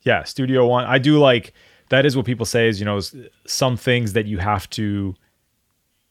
[0.02, 0.84] yeah, Studio One.
[0.86, 1.52] I do like
[1.90, 2.06] that.
[2.06, 3.00] Is what people say is you know
[3.46, 5.14] some things that you have to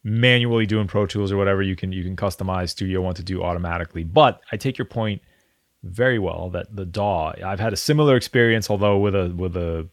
[0.03, 3.23] manually do in Pro Tools or whatever you can you can customize Studio One to
[3.23, 4.03] do automatically.
[4.03, 5.21] But I take your point
[5.83, 7.33] very well that the DAW.
[7.43, 9.87] I've had a similar experience, although with a with a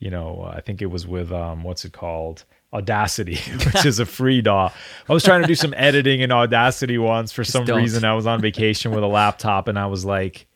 [0.00, 4.06] you know I think it was with um what's it called Audacity, which is a
[4.18, 4.70] free DAW.
[5.08, 7.78] I was trying to do some editing in Audacity once for some don't.
[7.78, 8.04] reason.
[8.04, 10.46] I was on vacation with a laptop and I was like,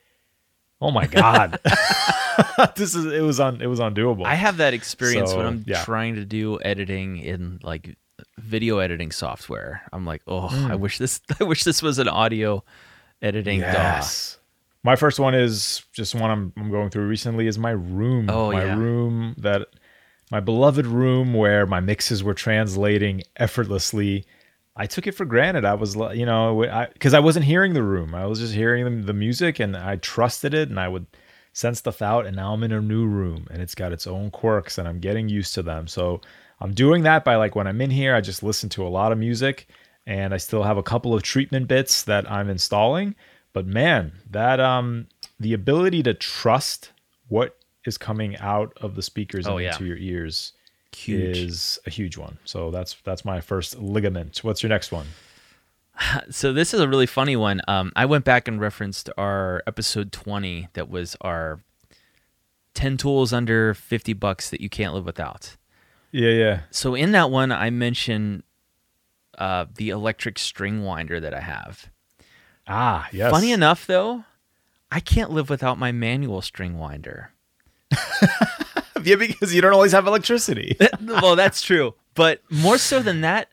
[0.81, 1.59] "Oh my god,
[2.77, 5.65] this is it was on it was undoable." I have that experience So, when I'm
[5.67, 5.83] yeah.
[5.85, 7.97] trying to do editing in like
[8.39, 9.83] video editing software.
[9.93, 10.81] I'm like, oh, I mm.
[10.81, 12.65] wish this I wish this was an audio
[13.21, 14.39] editing Yes.
[14.85, 18.29] My first one is just one I'm, I'm going through recently is my room.
[18.29, 18.77] Oh, my yeah.
[18.77, 19.69] room that
[20.33, 24.25] my beloved room where my mixes were translating effortlessly.
[24.75, 25.67] I took it for granted.
[25.67, 28.15] I was, you know, because I, wasn't hearing the room.
[28.15, 31.05] I was just hearing the, the music and I trusted it and I would
[31.53, 34.31] send stuff out, and now I'm in a new room and it's got its own
[34.31, 35.87] quirks and I'm getting used to them.
[35.87, 36.23] So
[36.61, 39.13] I'm doing that by like when I'm in here, I just listen to a lot
[39.13, 39.69] of music
[40.07, 43.17] and I still have a couple of treatment bits that I'm installing.
[43.53, 46.93] But man, that um the ability to trust
[47.29, 49.73] what is coming out of the speakers Oh, and yeah.
[49.73, 50.53] into your ears
[50.95, 51.37] Huge.
[51.39, 52.39] is a huge one.
[52.45, 54.39] So that's that's my first ligament.
[54.45, 55.07] What's your next one?
[56.31, 57.61] So this is a really funny one.
[57.69, 61.61] Um, I went back and referenced our episode 20 that was our
[62.75, 65.57] 10 tools under 50 bucks that you can't live without.
[66.11, 66.61] Yeah, yeah.
[66.71, 68.43] So in that one, I mentioned
[69.39, 71.91] uh, the electric string winder that I have.
[72.67, 73.31] Ah, yes.
[73.31, 74.25] Funny enough, though,
[74.91, 77.33] I can't live without my manual string winder.
[79.03, 80.77] yeah, because you don't always have electricity.
[81.01, 81.95] well, that's true.
[82.15, 83.49] But more so than that,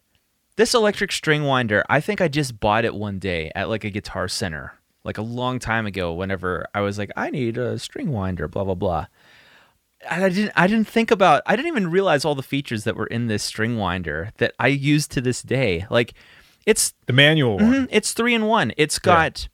[0.56, 3.90] this electric string winder, I think I just bought it one day at like a
[3.90, 4.74] guitar center,
[5.04, 8.64] like a long time ago, whenever I was like, I need a string winder, blah,
[8.66, 9.06] blah, blah.
[10.10, 12.96] And I didn't I didn't think about I didn't even realize all the features that
[12.96, 15.86] were in this string winder that I use to this day.
[15.90, 16.14] Like
[16.66, 17.74] it's the manual one.
[17.74, 18.72] Mhm, It's three in one.
[18.78, 19.50] It's got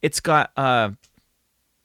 [0.00, 0.90] it's got uh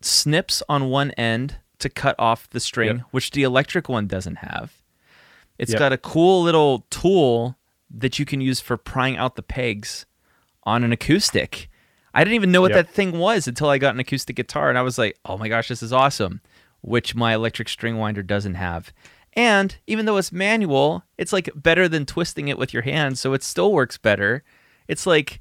[0.02, 3.06] snips on one end to cut off the string, Yep.
[3.12, 4.74] which the electric one doesn't have.
[5.58, 5.80] It's Yep.
[5.80, 7.58] got a cool little tool
[7.89, 10.06] that you can use for prying out the pegs
[10.63, 11.70] on an acoustic.
[12.13, 12.86] I didn't even know what Yep.
[12.88, 15.48] that thing was until I got an acoustic guitar and I was like, "Oh my
[15.48, 16.42] gosh, this is awesome."
[16.82, 18.94] Which my electric string winder doesn't have.
[19.34, 23.34] And even though it's manual, it's like better than twisting it with your hands, so
[23.34, 24.44] it still works better.
[24.88, 25.39] It's like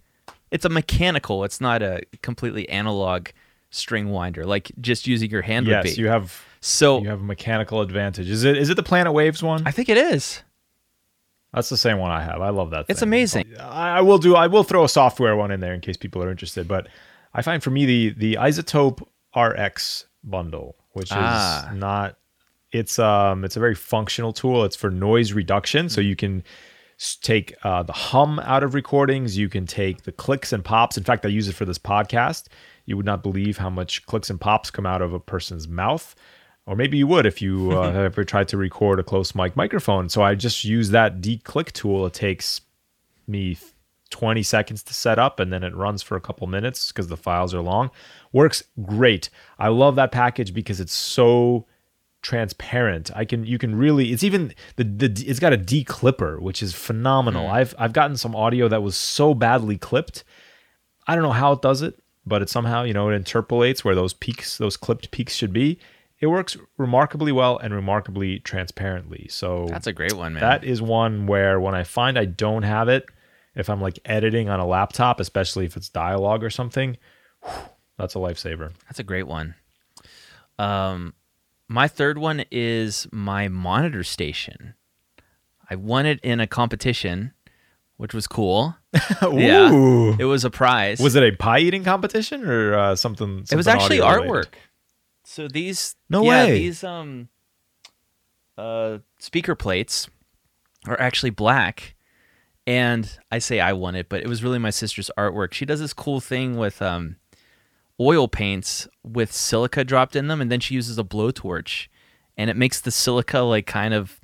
[0.51, 3.29] it's a mechanical, it's not a completely analog
[3.71, 6.01] string winder like just using your hand would Yes, be.
[6.01, 8.29] you have so you have a mechanical advantage.
[8.31, 9.63] Is it is it the Planet Waves one?
[9.67, 10.43] I think it is.
[11.53, 12.41] That's the same one I have.
[12.43, 12.87] I love that.
[12.89, 13.09] It's thing.
[13.09, 13.55] amazing.
[13.59, 14.35] I I will do.
[14.37, 16.69] I will throw a software one in there in case people are interested.
[16.69, 16.89] But
[17.33, 19.03] I find for me the the iZotope
[19.37, 21.71] RX bundle, which Ah.
[21.71, 22.17] is not.
[22.73, 24.65] It's um it's a very functional tool.
[24.65, 26.43] It's for noise reduction, so you can
[27.23, 29.39] take uh, the hum out of recordings.
[29.39, 30.99] You can take the clicks and pops.
[30.99, 32.49] In fact, I use it for this podcast.
[32.89, 36.15] You would not believe how much clicks and pops come out of a person's mouth.
[36.65, 39.55] Or maybe you would if you uh, have ever tried to record a close mic
[39.57, 40.09] microphone.
[40.09, 42.07] So I just use that declick tool.
[42.07, 42.63] It takes
[43.27, 43.59] me
[44.09, 47.17] 20 seconds to set up and then it runs for a couple minutes because the
[47.19, 47.91] files are long.
[48.33, 49.29] Works great.
[49.59, 51.67] I love that package because it's so
[52.23, 53.11] transparent.
[53.15, 56.73] I can you can really it's even the, the it's got a declipper which is
[56.73, 57.49] phenomenal.
[57.49, 60.25] I've I've gotten some audio that was so badly clipped.
[61.07, 63.95] I don't know how it does it, but it somehow, you know, it interpolates where
[63.95, 65.79] those peaks, those clipped peaks should be.
[66.21, 69.27] It works remarkably well and remarkably transparently.
[69.31, 70.41] So That's a great one, man.
[70.41, 73.07] that is one where when I find I don't have it,
[73.55, 76.97] if I'm like editing on a laptop, especially if it's dialogue or something,
[77.45, 77.53] whew,
[77.97, 78.73] that's a lifesaver.
[78.87, 79.55] That's a great one.
[80.59, 81.15] Um,
[81.69, 84.75] my third one is my monitor station.
[85.71, 87.33] I won it in a competition,
[87.99, 88.75] which was cool.
[89.23, 89.71] Yeah.
[89.73, 90.17] Ooh.
[90.19, 90.99] It was a prize.
[90.99, 94.29] Was it a pie eating competition or uh, something, It was actually artwork.
[94.29, 94.49] related?
[95.25, 96.59] So these No yeah, way.
[96.59, 97.29] these um
[98.57, 100.09] uh speaker plates
[100.87, 101.95] are actually black.
[102.67, 105.53] And I say I won it, but it was really my sister's artwork.
[105.55, 107.17] She does this cool thing with um
[108.01, 111.89] oil paints with silica dropped in them and then she uses a blowtorch
[112.37, 114.21] and it makes the silica like kind of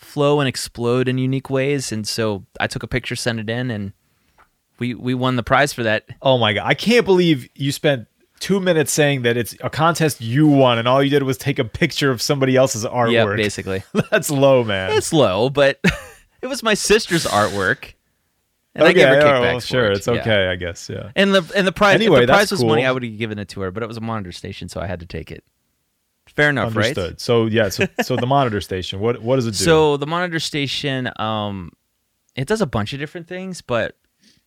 [0.00, 3.70] flow and explode in unique ways and so I took a picture sent it in
[3.70, 3.92] and
[4.80, 6.06] we we won the prize for that.
[6.22, 6.66] Oh my god!
[6.66, 8.08] I can't believe you spent
[8.40, 11.60] two minutes saying that it's a contest you won, and all you did was take
[11.60, 13.12] a picture of somebody else's artwork.
[13.12, 13.84] Yeah, basically.
[14.10, 14.96] That's low, man.
[14.96, 15.78] It's low, but
[16.42, 17.92] it was my sister's artwork.
[18.74, 20.14] And I gave her all right, kickbacks well, sure, it, it's yeah.
[20.14, 20.88] okay, I guess.
[20.88, 21.10] Yeah.
[21.14, 22.84] And the and the prize Anyway, if the prize was money.
[22.84, 24.86] I would have given it to her, but it was a monitor station, so I
[24.86, 25.44] had to take it.
[26.40, 27.10] Fair enough, Understood.
[27.12, 27.20] right?
[27.20, 29.00] So yeah, so so the monitor station.
[29.00, 29.56] What what does it do?
[29.64, 31.70] So the monitor station, um,
[32.34, 33.96] it does a bunch of different things, but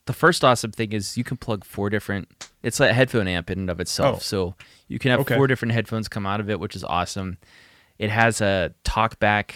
[0.05, 2.27] the first awesome thing is you can plug four different.
[2.61, 4.19] It's like a headphone amp in and of itself, Oh.
[4.19, 4.55] so
[4.87, 5.35] you can have Okay.
[5.35, 7.37] four different headphones come out of it, which is awesome.
[7.99, 9.51] It has a talkback,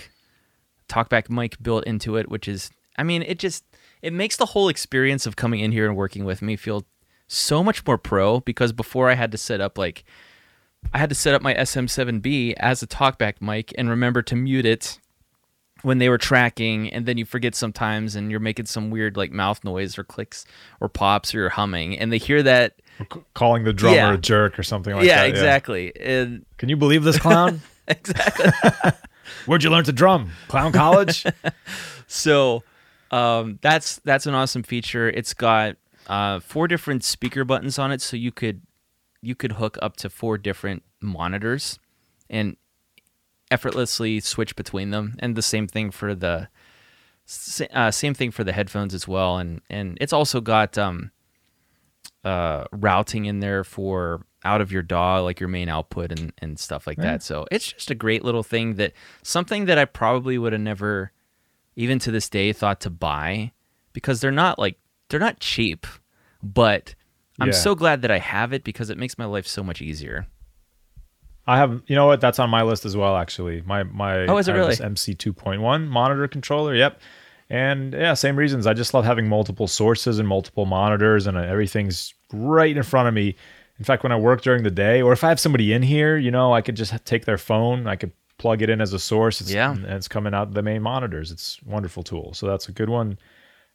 [0.90, 3.64] talkback mic built into it, which is, I mean, it just
[4.02, 6.86] it makes the whole experience of coming in here and working with me feel
[7.28, 10.04] so much more pro because before I had to set up like
[10.94, 14.66] I had to set up my SM7B as a talkback mic and remember to mute
[14.66, 15.00] it
[15.84, 19.32] when they were tracking and then you forget sometimes and you're making some weird like
[19.32, 20.46] mouth noise or clicks
[20.80, 24.14] or pops or you're humming and they hear that C- calling the drummer Yeah.
[24.14, 25.08] a jerk or something like that.
[25.08, 27.62] yeah exactly and Can you believe this clown?
[27.88, 28.50] exactly
[29.46, 30.32] Where'd you learn to drum?
[30.48, 31.26] Clown college?
[32.08, 32.64] so
[33.12, 35.76] um, that's that's an awesome feature it's got
[36.08, 38.62] uh, four different speaker buttons on it so you could
[39.22, 41.80] you could hook up to four different monitors
[42.30, 42.58] and
[43.50, 45.16] effortlessly switch between them.
[45.20, 46.50] And the same thing for the
[47.74, 49.38] uh, same thing for the headphones as well.
[49.38, 51.12] And and it's also got um,
[52.24, 56.58] uh, routing in there for out of your DAW, like your main output and, and
[56.58, 57.24] stuff like that.
[57.24, 61.12] So it's just a great little thing that something that I probably would have never,
[61.76, 63.52] even to this day, thought to buy
[63.94, 64.78] because they're not like
[65.10, 65.86] they're not cheap,
[66.42, 66.96] but
[67.40, 67.54] I'm Yeah.
[67.54, 70.28] so glad that I have it because it makes my life so much easier.
[71.46, 72.20] I have, you know what?
[72.20, 73.16] That's on my list as well.
[73.16, 74.76] Actually, my my Oh, is it really?
[74.82, 76.76] MC 2.1 monitor controller.
[76.76, 77.00] Yep,
[77.50, 78.68] and yeah, same reasons.
[78.68, 83.08] I just love having multiple sources and multiple monitors, and uh, everything's right in front
[83.08, 83.36] of me.
[83.80, 86.18] In fact, when I work during the day, or if I have somebody in here,
[86.18, 87.88] you know, I could just take their phone.
[87.88, 89.40] I could plug it in as a source.
[89.40, 89.72] It's, Yeah.
[89.72, 91.32] and it's coming out the main monitors.
[91.32, 92.34] It's a wonderful tool.
[92.34, 93.18] So that's a good one.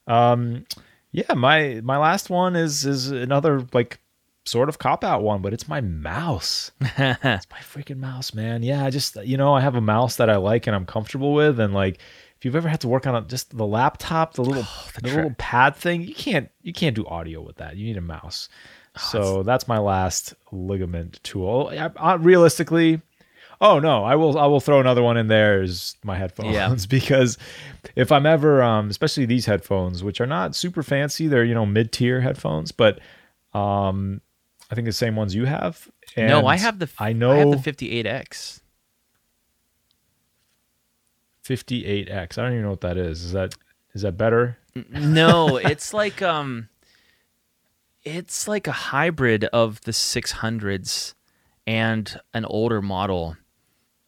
[0.09, 0.67] Um,
[1.13, 4.01] yeah, my my last one is is another like
[4.45, 6.73] sort of cop out one, but it's my mouse.
[6.81, 8.63] it's my freaking mouse, man.
[8.63, 11.35] Yeah, I just you know I have a mouse that I like and I'm comfortable
[11.35, 12.01] with, and like
[12.39, 15.03] if you've ever had to work on a, just the laptop, the little oh, the,
[15.03, 17.77] tra- little pad thing, you can't you can't do audio with that.
[17.77, 18.49] You need a mouse.
[18.97, 21.71] Oh, so that's my last ligament tool.
[21.73, 23.01] I, I, realistically,
[23.63, 26.75] oh no, I will I will throw another one in there is my headphones Yeah.
[26.91, 27.39] because
[27.97, 31.65] if I'm ever um especially these headphones which are not super fancy, they're you know
[31.65, 32.99] mid-tier headphones, but
[33.55, 34.21] um
[34.71, 35.89] I think the same ones you have.
[36.17, 38.61] no, I have the I know I have the 58X.
[41.45, 42.39] 58X.
[42.39, 43.23] I don't even know what that is.
[43.25, 43.55] Is that
[43.95, 44.59] is that better?
[44.91, 46.69] No, it's like um
[48.03, 51.15] it's like a hybrid of the 600s
[51.67, 53.37] and an older model.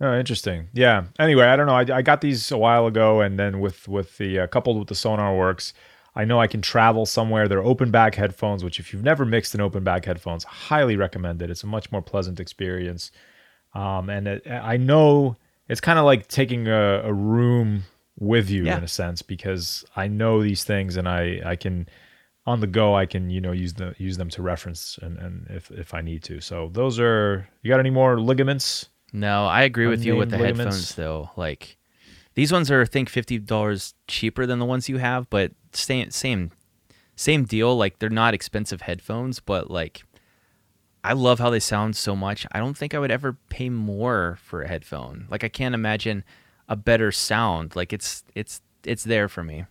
[0.05, 0.69] Oh, interesting.
[0.75, 1.05] Yeah.
[1.19, 1.75] Anyway, I don't know.
[1.75, 4.89] I, I got these a while ago, and then with with the uh, coupled with
[4.89, 5.73] the Sonarworks,
[6.15, 7.49] I know I can travel somewhere.
[7.49, 11.41] They're open back headphones, which if you've never mixed in open back headphones, highly recommend
[11.41, 11.49] it.
[11.51, 13.13] It's a much more pleasant experience.
[13.75, 15.37] Um, and it, I know
[15.69, 17.85] it's kind of like taking a, a room
[18.19, 18.77] with you Yeah.
[18.77, 21.89] in a sense because I know these things and I I can
[22.47, 25.47] on the go I can you know use the use them to reference and, and
[25.51, 26.41] if if I need to.
[26.41, 28.91] So those are you got any more ligaments?
[29.15, 31.31] No, I agree with you with the Unnamed headphones though.
[31.37, 31.79] Like
[32.35, 36.51] these ones are I think $50 cheaper than the ones you have, but same same
[37.15, 37.77] same deal.
[37.77, 40.03] Like they're not expensive headphones, but like
[41.05, 42.45] I love how they sound so much.
[42.51, 45.29] I don't think I would ever pay more for a headphone.
[45.31, 46.25] Like I can't imagine
[46.69, 47.77] a better sound.
[47.77, 49.67] Like it's it's it's there for me.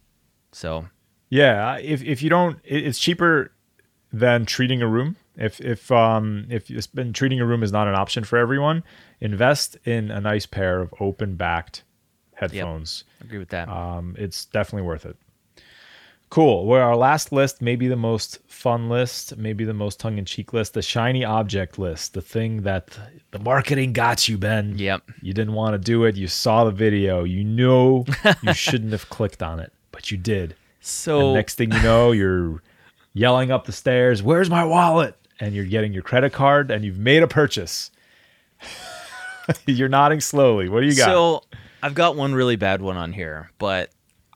[0.53, 0.85] So
[1.29, 3.51] Yeah, if if you don't, it's cheaper
[4.13, 5.17] than treating a room.
[5.35, 8.83] If if um if it's been treating a room is not an option for everyone,
[9.23, 11.83] invest in a nice pair of open backed
[12.35, 13.05] headphones.
[13.21, 13.69] agree with that.
[13.69, 15.15] Um, it's definitely worth it.
[16.29, 16.65] Cool.
[16.65, 20.51] Well, our last list, maybe the most fun list, maybe the most tongue in cheek
[20.51, 22.97] list, the shiny object list, the thing that
[23.31, 24.77] the marketing got you, Ben.
[24.77, 25.03] Yep.
[25.21, 26.15] You didn't want to do it.
[26.15, 27.23] You saw the video.
[27.23, 28.05] You know
[28.41, 30.55] you shouldn't have clicked on it, but you did.
[30.81, 32.61] So And next thing you know, you're
[33.13, 36.97] yelling up the stairs, "Where's my wallet?" And you're getting your credit card, and you've
[36.97, 37.91] made a purchase.
[39.65, 40.69] you're nodding slowly.
[40.69, 41.05] What do you got?
[41.05, 41.43] So
[41.81, 43.91] I've got one really bad one on here, but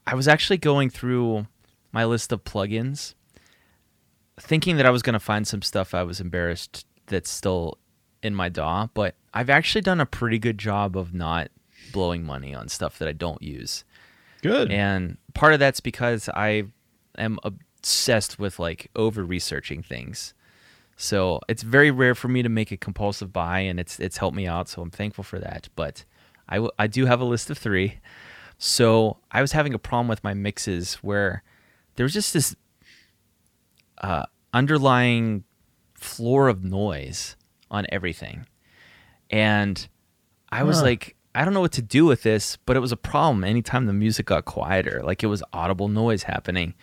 [0.05, 1.47] I was actually going through
[1.91, 3.13] my list of plugins,
[4.39, 7.77] thinking that I was going to find some stuff I was embarrassed that's still
[8.21, 11.49] in my DAW, but I've actually done a pretty good job of not
[11.91, 13.83] blowing money on stuff that I don't use.
[14.41, 14.71] Good.
[14.71, 16.65] And part of that's because I
[17.17, 20.33] am obsessed with like over researching things.
[20.99, 24.35] So it's very rare for me to make a compulsive buy, and it's it's helped
[24.35, 24.67] me out.
[24.67, 25.69] So I'm thankful for that.
[25.75, 26.03] But
[26.49, 27.99] I, w- I do have a list of three.
[28.57, 31.43] So I was having a problem with my mixes where
[31.95, 32.55] there was just this
[33.99, 35.43] uh, underlying
[35.93, 37.35] floor of noise
[37.69, 38.47] on everything,
[39.29, 39.87] and
[40.51, 40.85] I was Huh.
[40.85, 43.85] like, I don't know what to do with this, but it was a problem anytime
[43.85, 45.01] the music got quieter.
[45.03, 46.73] Like it was audible noise happening.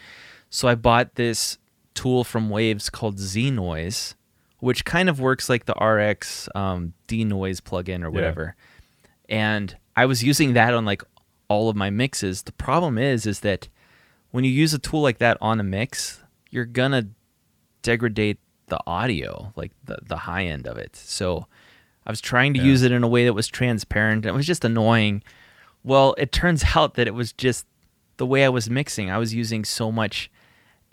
[0.51, 1.59] So I bought this
[1.95, 4.15] tool from Waves called Z Noise,
[4.61, 8.57] which kind of works like the RX um, denoise plugin or whatever.
[9.29, 11.03] And I was using that on like
[11.49, 12.43] all of my mixes.
[12.43, 13.69] The problem is, is that
[14.31, 17.09] when you use a tool like that on a mix, you're gonna
[17.83, 18.39] degrade
[18.69, 20.97] the audio, like the the high end of it.
[20.97, 21.47] So
[22.07, 22.67] I was trying to Yeah.
[22.67, 24.25] use it in a way that was transparent.
[24.27, 25.23] and It was just annoying.
[25.83, 27.67] Well, it turns out that it was just
[28.17, 29.11] the way I was mixing.
[29.11, 30.31] I was using so much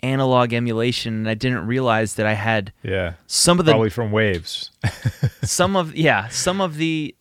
[0.02, 3.14] analog emulation, and I didn't realize that I had yeah.
[3.26, 4.70] some of the Probably from waves.
[5.42, 7.14] some of yeah some of the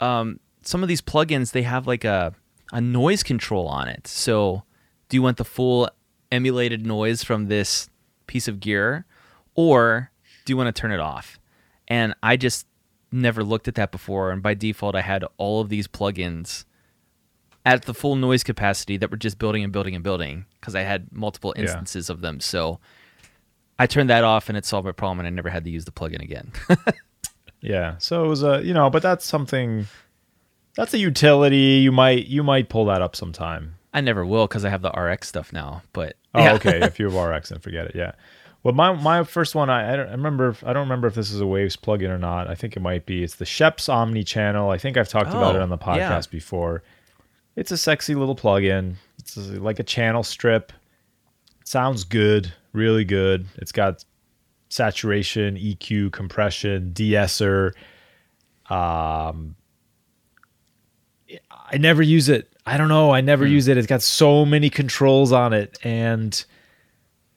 [0.00, 2.34] um some of these plugins they have like a
[2.72, 4.62] a noise control on it so
[5.08, 5.88] do you want the full
[6.32, 7.88] emulated noise from this
[8.26, 9.04] piece of gear
[9.54, 10.10] or
[10.44, 11.38] do you want to turn it off
[11.86, 12.66] and i just
[13.14, 16.64] never looked at that before, and by default, I had all of these plugins
[17.64, 20.82] at the full noise capacity that were just building and building and building because I
[20.82, 21.62] had multiple Yeah.
[21.62, 22.40] instances of them.
[22.40, 22.78] So
[23.78, 25.84] I turned that off, and it solved my problem, and I never had to use
[25.84, 26.52] the plugin again.
[27.60, 27.94] Yeah.
[27.98, 29.86] So it was a you know, but that's something.
[30.76, 31.80] That's a utility.
[31.82, 33.76] You might you might pull that up sometime.
[33.94, 35.82] I never will because I have the RX stuff now.
[35.94, 36.52] But Oh, yeah.
[36.54, 36.80] okay.
[36.82, 37.92] If you have RX, then forget it.
[37.94, 38.12] Yeah.
[38.64, 40.48] Well, my my first one, I, I don't I remember.
[40.50, 42.48] If, I don't remember if this is a Waves plugin or not.
[42.48, 43.22] I think it might be.
[43.22, 44.68] It's the Scheps Omni Channel.
[44.70, 46.20] I think I've talked about Oh, it on the podcast yeah.
[46.30, 46.82] before.
[47.56, 48.94] It's a sexy little plugin.
[49.18, 50.72] It's like a channel strip.
[51.64, 53.46] sounds good, really good.
[53.56, 54.04] It's got
[54.68, 57.74] saturation, EQ, compression, de-esser.
[58.68, 59.54] Um,
[61.50, 62.52] I never use it.
[62.66, 63.12] I don't know.
[63.12, 63.76] I never use it.
[63.76, 66.44] It's got so many controls on it, and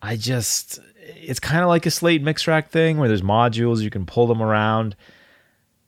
[0.02, 3.90] I just it's kind of like a Slate mix rack thing where there's modules you
[3.90, 4.96] can pull them around.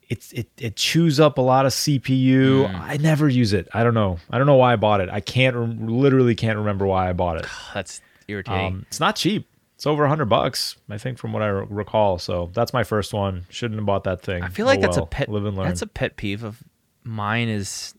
[0.09, 2.67] It's it it chews up a lot of CPU.
[2.73, 3.67] I never use it.
[3.73, 4.17] I don't know.
[4.31, 5.09] I don't know why I bought it.
[5.09, 7.45] I can't rem- literally can't remember why I bought it.
[7.75, 8.65] That's irritating.
[8.65, 9.47] Um, it's not cheap.
[9.75, 12.17] It's over a hundred bucks, I think, from what I re- recall.
[12.17, 13.45] So that's my first one.
[13.49, 14.41] Shouldn't have bought that thing.
[14.43, 15.05] I feel like Oh that's well.
[15.05, 15.29] a pet.
[15.29, 15.67] Live and learn.
[15.67, 16.63] That's a pet peeve of
[17.03, 17.93] mine is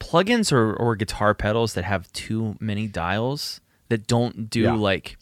[0.00, 4.72] plugins or, or guitar pedals that have too many dials that don't do Yeah.
[4.74, 5.18] like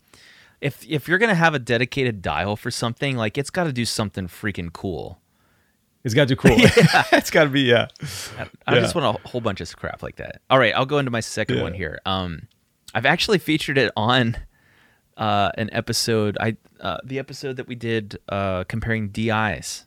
[0.61, 3.85] if if you're gonna have a dedicated dial for something like it's got to do
[3.85, 5.19] something freaking cool.
[6.05, 6.51] It's got to cool.
[6.59, 7.05] yeah.
[7.13, 7.89] it's got to be yeah.
[8.39, 8.81] I, I Yeah.
[8.81, 10.41] just want a whole bunch of crap like that.
[10.51, 11.63] All right, I'll go into my second Yeah.
[11.63, 11.99] one here.
[12.07, 12.49] Um,
[12.95, 14.37] I've actually featured it on
[15.17, 16.37] uh, an episode.
[16.41, 19.87] I uh, the episode that we did uh, comparing DIs.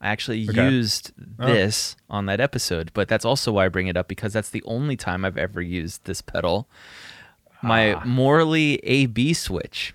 [0.00, 0.68] I actually Okay.
[0.70, 1.46] used Oh.
[1.46, 4.62] this on that episode, but that's also why I bring it up because that's the
[4.64, 6.68] only time I've ever used this pedal.
[7.62, 8.02] My Ah.
[8.04, 9.94] Morley AB switch,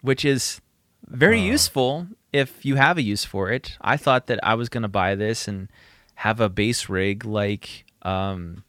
[0.00, 0.60] which is
[1.06, 1.44] very Ah.
[1.44, 3.76] useful if you have a use for it.
[3.80, 5.68] I thought that I was going to buy this and
[6.16, 8.64] have a bass rig like um,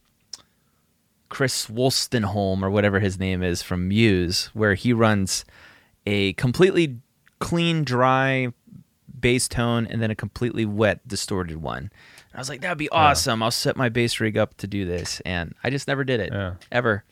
[1.28, 5.44] Chris Wolstenholme or whatever his name is from Muse, where he runs
[6.06, 6.98] a completely
[7.40, 8.52] clean, dry
[9.18, 11.78] bass tone and then a completely wet, distorted one.
[11.78, 11.90] And
[12.34, 13.42] I was like, that'd be awesome.
[13.42, 15.20] I'll set my bass rig up to do this.
[15.26, 16.54] And I just never did it, Yeah.
[16.70, 17.02] ever.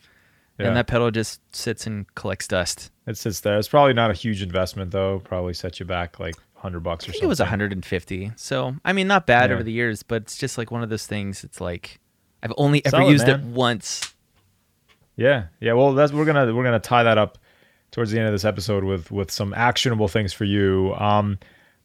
[0.59, 0.69] Yeah.
[0.69, 2.93] And that pedal just sits and collects dust.
[3.09, 3.59] It sits there.
[3.59, 5.19] It's probably not a huge investment though.
[5.25, 7.25] Probably set you back like hundred bucks or something.
[7.25, 8.33] it was 150.
[8.37, 9.55] So, I mean, not bad Yeah.
[9.55, 11.45] over the years, but it's just like one of those things.
[11.45, 12.01] It's like
[12.43, 14.15] I've only ever Solid, used it once.
[15.17, 15.75] Yeah, yeah.
[15.75, 17.39] Well, that's we're gonna we're gonna tie that up
[17.91, 20.95] towards the end of this episode with with some actionable things for you.
[20.99, 21.39] Um,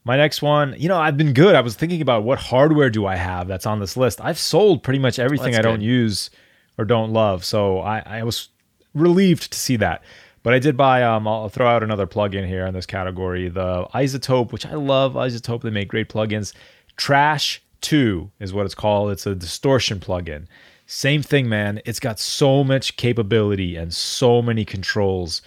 [0.05, 1.55] my next one, you know, I've been good.
[1.55, 4.19] I was thinking about what hardware do I have that's on this list.
[4.21, 6.29] I've sold pretty much everything that's I don't use
[6.77, 8.49] or don't love, so I, I was
[8.95, 10.01] relieved to see that.
[10.41, 11.03] But I did buy.
[11.03, 15.13] Um, I'll throw out another plugin here in this category, the iZotope, which I love.
[15.13, 16.53] iZotope, they make great plugins.
[16.95, 19.11] Trash Two is what it's called.
[19.11, 20.47] It's a distortion plugin.
[20.85, 21.81] Same thing, man.
[21.85, 25.41] It's got so much capability and so many controls.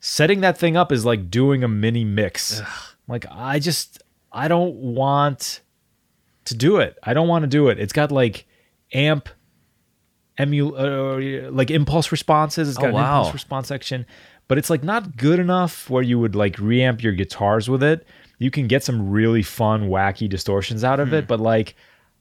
[0.00, 2.60] Setting that thing up is like doing a mini mix.
[3.08, 5.60] Like I just I don't want
[6.46, 6.98] to do it.
[7.04, 7.78] I don't want to do it.
[7.78, 8.46] It's got like
[8.92, 9.28] amp
[10.40, 12.68] emu uh, like impulse responses.
[12.68, 13.18] It's got an wow.
[13.18, 14.06] impulse response section,
[14.48, 18.06] but it's like not good enough where you would like reamp your guitars with it.
[18.38, 21.14] You can get some really fun, wacky distortions out of Hmm.
[21.14, 21.74] it, but like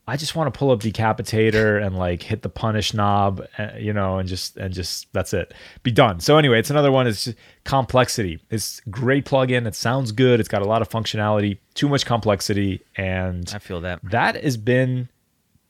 [0.08, 3.92] I just want to pull up decapitator and like hit the punish knob, uh, you
[3.92, 5.52] know, and just and just that's it,
[5.82, 6.20] be done.
[6.20, 7.08] So anyway, it's another one.
[7.08, 8.40] It's just complexity.
[8.52, 9.66] It's great plugin.
[9.66, 10.40] It sounds good.
[10.40, 11.58] It's got a lot of functionality.
[11.74, 14.00] Too much complexity, and I feel that.
[14.04, 15.10] that has been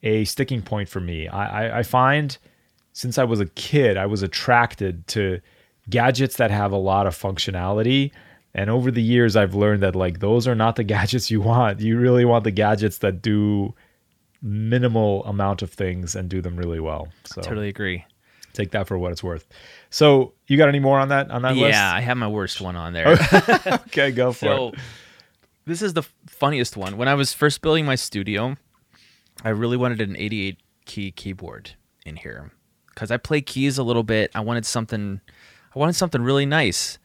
[0.04, 1.28] a sticking point for me.
[1.30, 2.38] I, I, I find
[2.92, 5.40] since I was a kid, I was attracted to
[5.90, 8.12] gadgets that have a lot of functionality.
[8.54, 11.80] And over the years, I've learned that like those are not the gadgets you want.
[11.82, 13.74] You really want the gadgets that do
[14.42, 17.08] minimal amount of things and do them really well.
[17.26, 18.06] So Totally agree.
[18.54, 19.48] take that for what it's worth.
[19.90, 21.74] So you got any more on that on that list?
[21.74, 23.18] Yeah, I have my worst one on there.
[23.88, 24.50] okay, go for it.
[24.50, 24.76] so it.
[25.66, 26.98] this is the funniest one.
[26.98, 28.56] When I was first building my studio,
[29.44, 31.72] I really wanted an 88 key keyboard
[32.06, 32.52] in here
[32.90, 34.32] because I play keys a little bit.
[34.36, 35.22] I wanted something.
[35.76, 36.98] I wanted something really nice.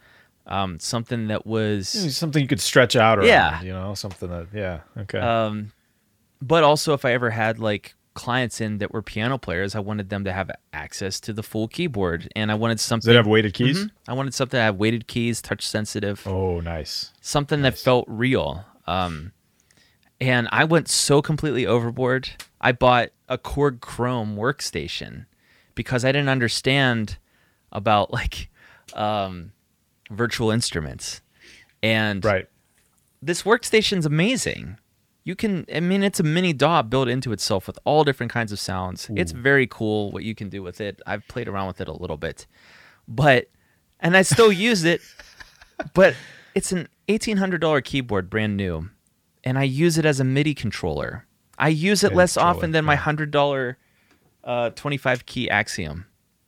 [0.46, 3.62] Um, something that was Something you could stretch out around, Yeah.
[3.62, 5.18] you know, something that yeah, okay.
[5.18, 5.72] Um,
[6.42, 10.08] but also, if I ever had like clients in that were piano players, I wanted
[10.08, 13.10] them to have access to the full keyboard, and I wanted something.
[13.12, 13.84] it have weighted keys?
[13.84, 13.90] Mhm.
[14.08, 17.12] I wanted something that had weighted keys, touch sensitive, Oh, nice.
[17.20, 18.64] something that felt real.
[18.86, 19.32] Um,
[20.20, 22.30] and I went so completely overboard.
[22.60, 25.26] I bought a Korg Krome workstation
[25.74, 27.18] because I didn't understand
[27.70, 28.48] about like
[28.94, 29.52] um,
[30.10, 31.20] virtual instruments,
[31.82, 32.48] and Right.
[33.22, 34.76] this workstation's amazing.
[35.22, 38.52] you can i mean it's a mini daw built into itself with all different kinds
[38.52, 39.08] of sounds.
[39.14, 41.00] It's very cool what you can do with it.
[41.06, 42.46] I've played around with it a little bit.
[43.06, 43.48] But
[44.00, 45.00] and i still use it
[45.94, 46.14] but
[46.54, 48.88] it's an $1800 keyboard brand new
[49.44, 51.26] and i use it as a midi controller.
[51.58, 53.76] I use it MIDI less often than my $100
[54.42, 56.06] uh, 25 key axiom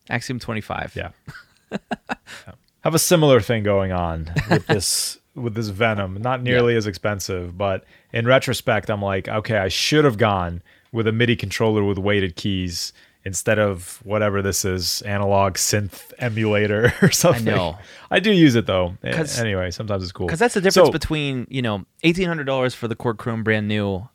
[0.09, 1.11] axiom 25 Yeah.
[2.81, 6.20] Have a similar thing going on with this with this Venom.
[6.20, 11.07] Not nearly as expensive, but in retrospect, I'm like, okay, I should have gone with
[11.07, 12.93] a MIDI controller with weighted keys
[13.25, 17.45] instead of whatever this is, analog synth emulator or something.
[17.45, 17.79] know.
[18.11, 18.97] I do use it though.
[19.05, 20.27] Eh, 'Cause- Anyway, sometimes it's cool.
[20.27, 24.09] Because that's the difference So- between, you know, $1,800 for the Korg Krome brand new.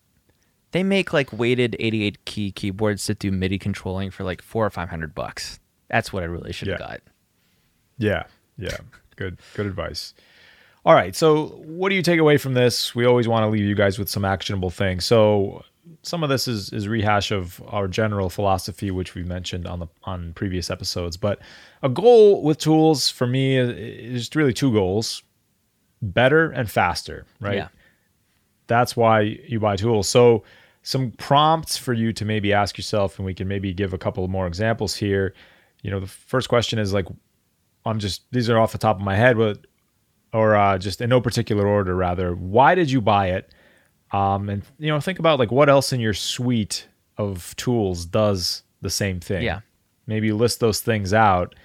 [0.72, 4.70] They make like weighted 88 key keyboards that do MIDI controlling for like four or
[4.70, 5.62] 500 bucks.
[5.89, 6.88] That's what I really should have Yeah.
[6.88, 6.99] got.
[7.97, 8.23] Yeah,
[8.57, 8.77] yeah.
[9.15, 10.13] Good, good advice.
[10.85, 11.15] All right.
[11.15, 12.95] So, what do you take away from this?
[12.95, 15.03] We always want to leave you guys with some actionable things.
[15.03, 15.63] So,
[16.01, 19.87] some of this is is rehash of our general philosophy, which we mentioned on the
[20.03, 21.17] on previous episodes.
[21.17, 21.39] But
[21.83, 25.23] a goal with tools for me is, is really two goals:
[26.01, 27.25] better and faster.
[27.41, 27.57] Right.
[27.57, 27.67] Yeah.
[28.67, 30.07] That's why you buy tools.
[30.07, 30.43] So,
[30.83, 34.25] some prompts for you to maybe ask yourself, and we can maybe give a couple
[34.29, 35.33] more examples here.
[35.81, 37.07] You know, the first question is like,
[37.88, 39.65] I'm just these are off the top of my head, but
[40.33, 42.35] or uh, just in no particular order, rather.
[42.35, 43.51] Why did you buy it?
[44.11, 48.63] Um, and you know, think about like what else in your suite of tools does
[48.81, 49.43] the same thing.
[49.43, 49.61] Yeah.
[50.05, 51.55] Maybe list those things out,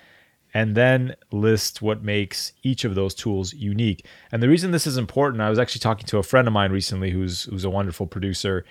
[0.55, 4.07] and then list what makes each of those tools unique.
[4.33, 6.73] And the reason this is important, I was actually talking to a friend of mine
[6.73, 8.65] recently who's who's a wonderful producer,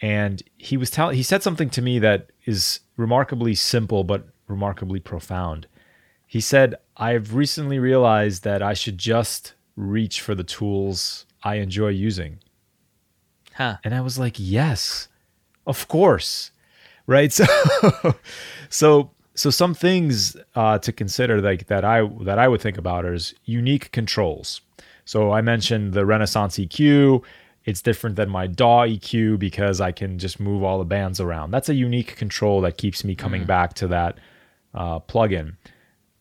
[0.00, 5.00] and he was telling he said something to me that is remarkably simple but remarkably
[5.00, 5.66] profound.
[6.28, 11.88] He said, I've recently realized that I should just reach for the tools I enjoy
[11.88, 12.40] using.
[13.54, 13.76] Huh.
[13.84, 15.08] And I was like, yes,
[15.66, 16.50] of course.
[17.06, 17.32] Right.
[17.90, 18.14] So,
[18.68, 23.04] so, so some things uh, to consider like that I, that I would think about
[23.04, 24.60] is unique controls.
[25.04, 27.22] So I mentioned the Renaissance EQ.
[27.64, 31.50] It's different than my DAW EQ because I can just move all the bands around.
[31.50, 34.18] That's a unique control that keeps me coming back to that
[34.74, 35.54] uh, plugin.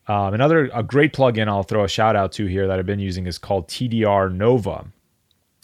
[0.08, 3.00] Um, another a great plugin I'll throw a shout out to here that I've been
[3.00, 4.86] using is called TDR Nova.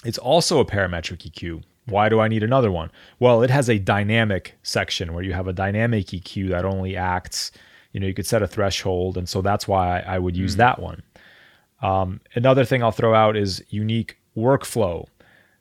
[0.04, 1.64] It's also a parametric EQ.
[1.86, 2.92] Why do I need another one?
[3.20, 7.52] Well, it has a dynamic section where you have a dynamic EQ that only acts,
[7.92, 9.18] you know, you could set a threshold.
[9.18, 11.04] And so that's why I, I would use that one.
[11.82, 15.06] Um, another thing I'll throw out is unique workflow.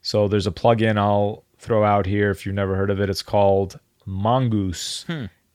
[0.02, 3.10] So there's a plugin I'll throw out here if you've never heard of it.
[3.10, 5.04] It's called Mongoose.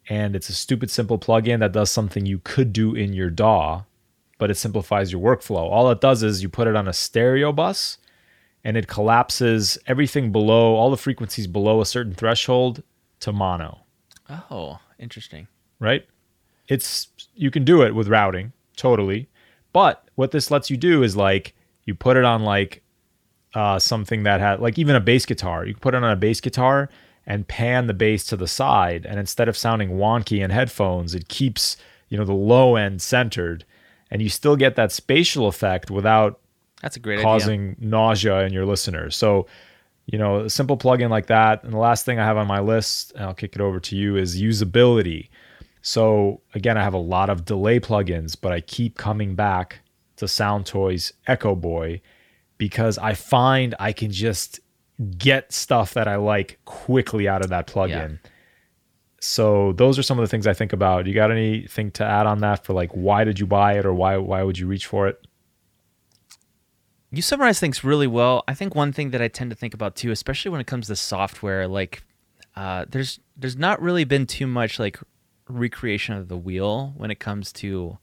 [0.09, 3.83] And it's a stupid simple plugin that does something you could do in your DAW,
[4.37, 5.69] but it simplifies your workflow.
[5.69, 7.97] All it does is you put it on a stereo bus
[8.63, 12.83] and it collapses everything below, all the frequencies below a certain threshold
[13.19, 13.79] to mono,
[14.29, 15.47] Oh, interesting.
[15.79, 16.05] right?
[16.67, 19.27] It's you can do it with routing, totally.
[19.73, 21.53] But what this lets you do is like
[21.85, 22.81] you put it on like
[23.53, 25.65] uh, something that had like even a bass guitar.
[25.65, 26.89] You can put it on a bass guitar
[27.27, 31.27] and pan the bass to the side, and instead of sounding wonky in headphones, it
[31.27, 31.77] keeps
[32.09, 33.65] you know the low end centered,
[34.09, 36.39] and you still get that spatial effect without
[36.81, 37.25] That's a great idea.
[37.25, 39.15] causing nausea in your listeners.
[39.15, 39.45] So,
[40.05, 41.63] you know, a simple plugin like that.
[41.63, 43.95] And the last thing I have on my list, and I'll kick it over to
[43.95, 45.27] you, is usability.
[45.81, 49.79] So again, I have a lot of delay plugins, but I keep coming back
[50.15, 52.01] to SoundToys Echo Boy
[52.57, 54.61] because I find I can just
[55.17, 58.19] get stuff that I like quickly out of that plugin.
[59.19, 61.07] So those are some of the things I think about.
[61.07, 63.93] You got anything to add on that for like why did you buy it or
[63.93, 65.25] why why would you reach for it?
[67.11, 68.43] You summarize things really well.
[68.47, 70.87] I think one thing that I tend to think about too, especially when it comes
[70.87, 72.03] to software, like
[72.55, 74.99] uh, there's there's not really been too much like
[75.47, 77.97] recreation of the wheel when it comes to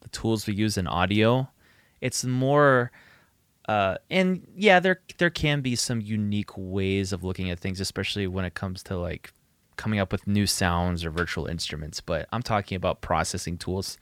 [0.00, 1.48] the tools we use in audio.
[2.00, 2.90] It's more
[3.68, 8.26] uh, and yeah, there there can be some unique ways of looking at things, especially
[8.26, 9.32] when it comes to like
[9.76, 12.00] coming up with new sounds or virtual instruments.
[12.00, 13.98] But I'm talking about processing tools.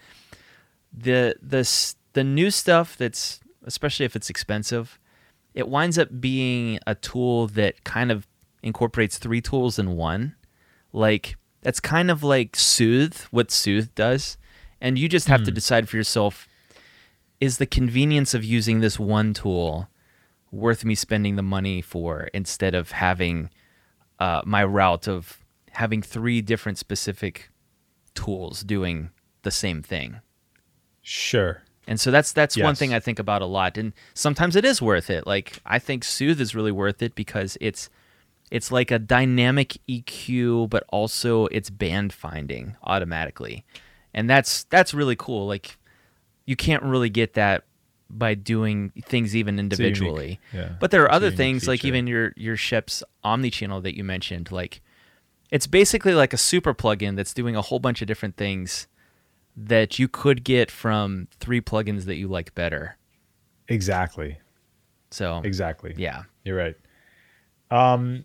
[0.93, 1.69] The the
[2.13, 4.99] the new stuff that's especially if it's expensive,
[5.55, 8.27] it winds up being a tool that kind of
[8.63, 10.35] incorporates three tools in one.
[10.93, 14.37] Like that's kind of like Soothe, what Soothe does,
[14.79, 16.47] and you just have to decide for yourself
[17.41, 19.89] is the convenience of using this one tool
[20.51, 23.51] worth me spending the money for instead of having
[24.19, 25.39] uh, my route of
[25.73, 27.51] having three different specific
[28.15, 29.11] tools doing
[29.43, 30.21] the same thing.
[31.03, 31.63] Sure.
[31.87, 33.77] And so that's that's one thing I think about a lot.
[33.77, 35.27] And sometimes it is worth it.
[35.27, 37.91] Like I think Soothe is really worth it because it's
[38.51, 43.65] It's like a dynamic EQ, but also it's band finding automatically,
[44.13, 45.47] and that's that's really cool.
[45.49, 45.77] Like
[46.47, 47.65] you can't really get that
[48.11, 50.39] by doing things even individually.
[50.53, 53.97] yeah, But there are it's other things like even your your Scheps Omni channel that
[53.97, 54.53] you mentioned.
[54.53, 54.81] Like
[55.51, 58.87] it's basically like a super plugin that's doing a whole bunch of different things
[59.57, 62.97] that you could get from three plugins that you like better.
[63.69, 64.39] Exactly.
[65.11, 65.95] So Exactly.
[65.97, 66.77] yeah, You're right.
[67.71, 68.25] Um,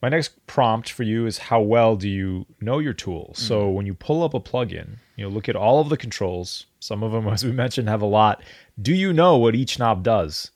[0.00, 3.38] my next prompt for you is how well do you know your tools?
[3.38, 6.64] So when you pull up a plugin, you know, look at all of the controls.
[6.78, 8.42] Some of them, as we mentioned, have a lot.
[8.80, 10.50] Do you know what each knob does?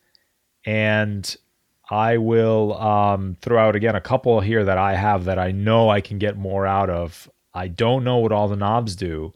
[0.65, 1.37] And
[1.91, 5.91] I will um, throw out again a couple here that I have that I know
[5.91, 7.31] I can get more out of.
[7.53, 9.35] I don't know what all the knobs do.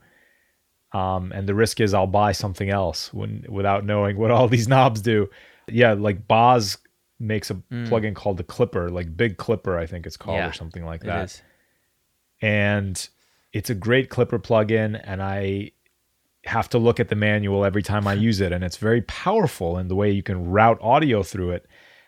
[0.93, 4.67] Um, and the risk is I'll buy something else when without knowing what all these
[4.67, 5.29] knobs do.
[5.69, 6.79] Yeah, like Boz
[7.21, 10.55] makes a plugin called the Clipper, like Big Clipper, I think it's called, Yeah, or
[10.55, 11.43] something like that.
[12.41, 13.09] And
[13.53, 15.73] it's a great Clipper plugin, and I
[16.45, 19.79] have to look at the manual every time I use it, and it's very powerful
[19.79, 21.67] in the way you can route audio through it.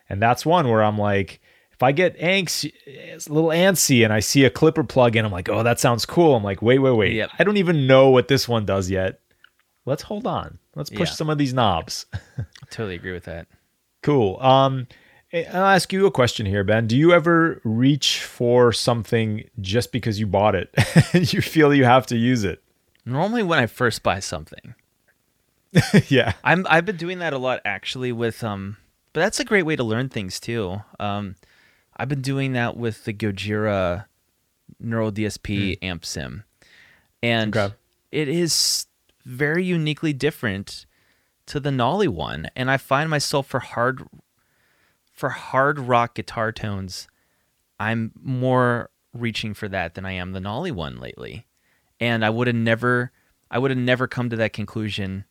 [0.09, 1.41] And that's one where I'm like,
[1.73, 5.49] if I get angst, a little antsy, and I see a Clipper plugin, I'm like,
[5.49, 6.35] oh, that sounds cool.
[6.37, 7.31] I'm like, wait, wait, wait, Yep.
[7.39, 9.21] I don't even know what this one does yet.
[9.87, 10.59] Let's hold on.
[10.77, 11.15] Let's push Yeah.
[11.15, 12.05] some of these knobs.
[12.71, 13.47] Totally agree with that.
[14.03, 14.39] Cool.
[14.41, 14.87] Um,
[15.33, 16.87] I'll ask you a question here, Ben.
[16.87, 20.75] Do you ever reach for something just because you bought it
[21.13, 22.63] and you feel you have to use it?
[23.07, 24.75] Normally, when I first buy something,
[26.09, 26.33] yeah.
[26.45, 28.77] I'm I've been doing that a lot actually with um,
[29.13, 30.83] but that's a great way to learn things too.
[30.99, 31.37] Um,
[31.97, 34.07] I've been doing that with the Gojira
[34.81, 36.45] Neural DSP amp sim,
[37.23, 37.75] and Okay.
[38.11, 38.87] it is
[39.25, 40.87] very uniquely different
[41.47, 44.03] to the Nolly one, and I find myself for hard
[45.21, 47.07] for hard rock guitar tones,
[47.79, 51.47] I'm more reaching for that than I am the Nolly one lately.
[52.01, 53.13] And I would have never
[53.51, 55.25] I would have never come to that conclusion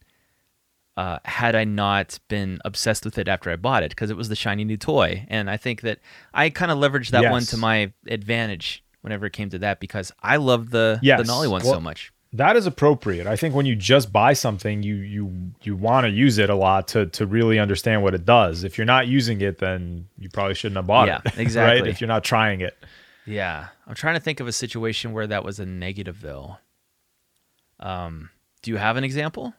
[0.96, 4.30] uh, had I not been obsessed with it after I bought it because it was
[4.30, 5.26] the shiny new toy.
[5.30, 6.00] And I think that
[6.34, 10.12] I kind of leveraged that one to my advantage whenever it came to that because
[10.22, 11.20] I love the Yes.
[11.20, 12.12] the Nolly one Well- so much.
[12.34, 13.26] That is appropriate.
[13.26, 16.56] I think when you just buy something, you you you want to use it a
[16.56, 18.64] lot to to really understand what it does.
[18.64, 21.12] If you're not using it, then you probably shouldn't have bought it.
[21.12, 21.26] Yeah, it.
[21.36, 21.40] right?
[21.40, 21.90] exactly.
[21.90, 22.78] If you're not trying it.
[23.26, 26.58] Yeah, I'm trying to think of a situation where that was a negative though.
[27.80, 28.30] Um,
[28.62, 29.54] do you have an example?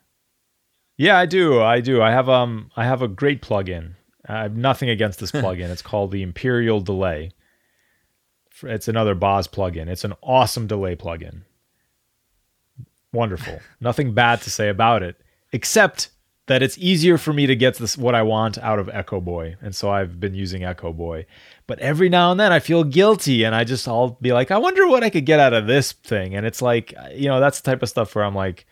[0.97, 1.61] Yeah, I do.
[1.61, 2.01] I do.
[2.01, 3.95] I have um I have a great plugin.
[4.29, 5.71] I have nothing against this plugin.
[5.71, 7.33] it's called the Imperial Delay.
[8.63, 9.89] It's another Boz plugin.
[9.89, 11.43] It's an awesome delay plugin.
[13.13, 13.61] Wonderful.
[13.81, 15.21] nothing bad to say about it,
[15.53, 16.11] except
[16.47, 19.57] that it's easier for me to get this what I want out of Echo Boy,
[19.61, 21.27] and so I've been using Echo Boy.
[21.67, 24.59] But every now and then I feel guilty, and I just I'll be like, I
[24.59, 27.61] wonder what I could get out of this thing, and it's like, you know, that's
[27.61, 28.67] the type of stuff where I'm like,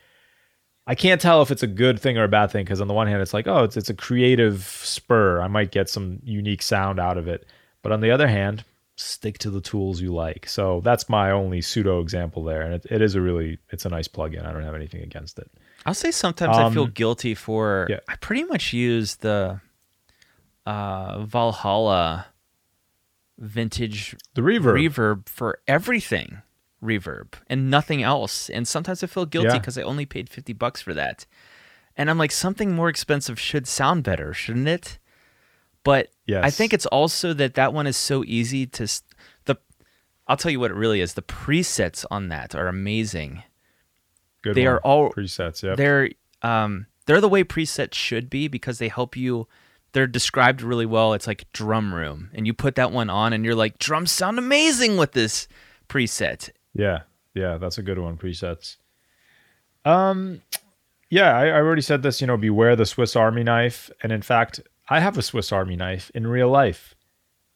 [0.89, 2.95] I can't tell if it's a good thing or a bad thing because on the
[2.95, 5.39] one hand it's like, oh, it's it's a creative spur.
[5.41, 7.47] I might get some unique sound out of it.
[7.82, 8.64] But on the other hand,
[8.99, 10.49] stick to the tools you like.
[10.49, 12.62] So that's my only pseudo example there.
[12.62, 14.44] And it, it is a really it's a nice plugin.
[14.46, 15.51] I don't have anything against it.
[15.86, 17.86] I'll say sometimes I feel Um, guilty for.
[17.88, 18.01] yeah.
[18.09, 19.61] I pretty much use the
[20.66, 22.26] uh, Valhalla
[23.38, 24.74] vintage The reverb.
[24.88, 26.42] reverb for everything
[26.82, 28.51] reverb and nothing else.
[28.51, 29.59] And sometimes I feel guilty Yeah.
[29.59, 31.26] because I only paid 50 bucks for that.
[31.96, 34.99] And I'm like, something more expensive should sound better, shouldn't it?
[35.84, 38.87] But I think it's also that that one is so easy to.
[39.47, 39.57] The
[40.26, 41.14] I'll tell you what it really is.
[41.14, 43.43] The presets on that are amazing.
[44.43, 44.74] Good they one.
[44.74, 45.62] are all- presets.
[45.62, 45.74] Yeah.
[45.74, 46.11] They're
[46.43, 49.49] um they're the way presets should be because they help you
[49.93, 51.14] they're described really well.
[51.14, 52.31] It's like drum room.
[52.35, 55.49] And you put that one on and you're like, drums sound amazing with this
[55.89, 56.51] preset.
[56.74, 57.01] Yeah,
[57.35, 58.18] yeah, that's a good one.
[58.18, 58.76] Presets.
[59.87, 60.43] Um,
[61.11, 62.20] yeah, I, I already said this.
[62.20, 63.91] You know, beware the Swiss Army knife.
[64.03, 64.61] And in fact,
[64.91, 66.95] I have a Swiss Army knife in real life.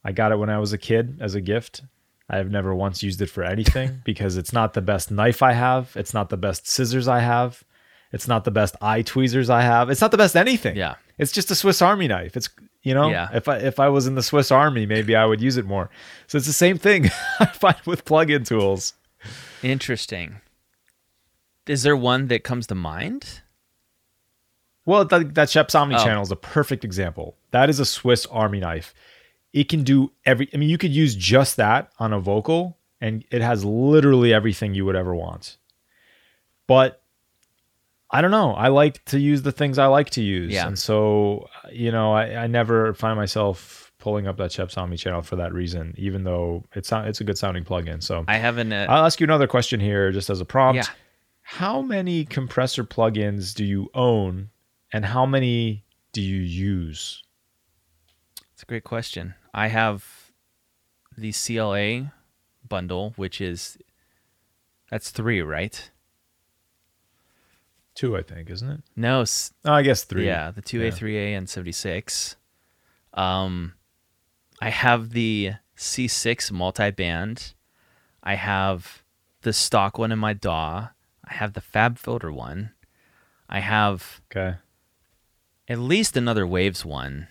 [0.03, 1.81] I got it when I was a kid as a gift.
[2.29, 5.53] I have never once used it for anything because it's not the best knife I
[5.53, 5.91] have.
[5.95, 7.63] It's not the best scissors I have.
[8.11, 9.89] It's not the best eye tweezers I have.
[9.89, 10.75] It's not the best anything.
[10.75, 10.95] Yeah.
[11.17, 12.37] It's just a Swiss Army knife.
[12.37, 12.49] It's
[12.83, 13.29] you know, Yeah.
[13.33, 15.89] if I if I was in the Swiss Army, maybe I would use it more.
[16.27, 17.09] So it's the same thing
[17.39, 18.93] I find with plug-in tools.
[19.63, 20.41] Interesting.
[21.65, 23.41] Is there one that comes to mind?
[24.85, 26.03] Well, that, that Scheps Omni Oh.
[26.03, 27.37] channel is a perfect example.
[27.51, 28.93] That is a Swiss Army knife.
[29.53, 30.49] It can do every.
[30.53, 34.73] I mean, you could use just that on a vocal, and it has literally everything
[34.73, 35.57] you would ever want.
[36.67, 37.01] But
[38.09, 38.53] I don't know.
[38.53, 40.67] I like to use the things I like to use, Yeah.
[40.67, 45.21] and so you know, I, I never find myself pulling up that Chef Omni channel
[45.21, 48.03] for that reason, even though it's not, it's a good sounding plugin.
[48.03, 48.73] So I haven't.
[48.73, 50.75] Uh, I'll ask you another question here, just as a prompt.
[50.77, 50.93] Yeah.
[51.41, 54.49] How many compressor plugins do you own,
[54.93, 55.83] and how many
[56.13, 57.23] do you use?
[58.53, 59.33] It's a great question.
[59.53, 60.31] I have
[61.17, 62.13] the CLA
[62.67, 63.77] bundle, which is
[64.89, 65.89] that's three, right?
[67.95, 68.81] Two, I think, isn't it?
[68.95, 69.23] No,
[69.65, 70.25] Oh, I guess three.
[70.25, 72.35] yeah, the two A, three A, and seventy six.
[73.13, 73.73] Um,
[74.59, 77.53] I have the C six multi band.
[78.23, 79.03] I have
[79.41, 80.87] the stock one in my DAW.
[81.25, 82.71] I have the Fab Filter one.
[83.49, 84.57] I have Okay.
[85.67, 87.27] At least another Waves one.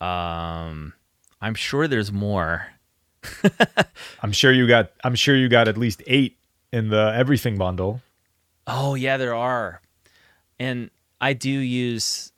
[0.00, 0.94] Um,
[1.40, 2.66] I'm sure there's more.
[4.22, 4.92] I'm sure you got.
[5.02, 6.38] I'm sure you got at least eight
[6.72, 8.02] in the everything bundle.
[8.66, 9.80] Oh yeah, there are,
[10.58, 10.90] and
[11.20, 12.32] I do use.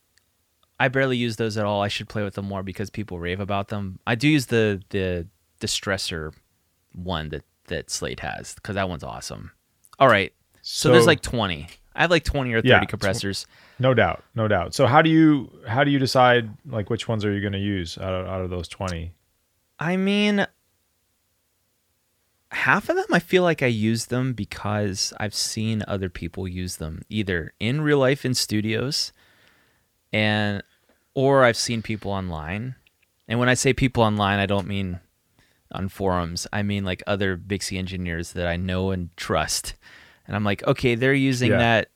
[0.79, 1.81] I barely use those at all.
[1.81, 3.99] I should play with them more because people rave about them.
[4.05, 5.27] I do use the the
[5.59, 6.33] distressor
[6.93, 9.51] one that that Slate has because that one's awesome.
[9.99, 10.31] All right,
[10.69, 11.67] so, there's like 20.
[11.97, 13.47] I have like 20 or 30 Yeah, compressors.
[13.79, 14.73] No doubt, no doubt.
[14.75, 17.59] So how do you how do you decide like which ones are you going to
[17.59, 19.13] use out of, out of those twenty?
[19.79, 20.45] I mean,
[22.51, 26.77] half of them I feel like I use them because I've seen other people use
[26.77, 29.11] them either in real life in studios
[30.13, 30.63] and
[31.13, 32.75] or I've seen people online.
[33.27, 34.99] And when I say people online, I don't mean
[35.71, 36.47] on forums.
[36.53, 39.73] I mean like other Bixie engineers that I know and trust.
[40.27, 41.57] And I'm like, okay, they're using Yeah.
[41.57, 41.89] that.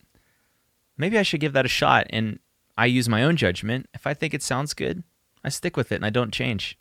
[0.98, 2.08] Maybe I should give that a shot.
[2.12, 2.40] And
[2.78, 3.90] I use my own judgment.
[3.94, 5.04] If I think it sounds good,
[5.44, 6.78] I stick with it and I don't change.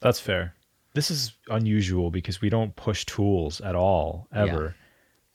[0.00, 0.54] That's fair.
[0.94, 4.74] This is unusual because we don't push tools at all ever.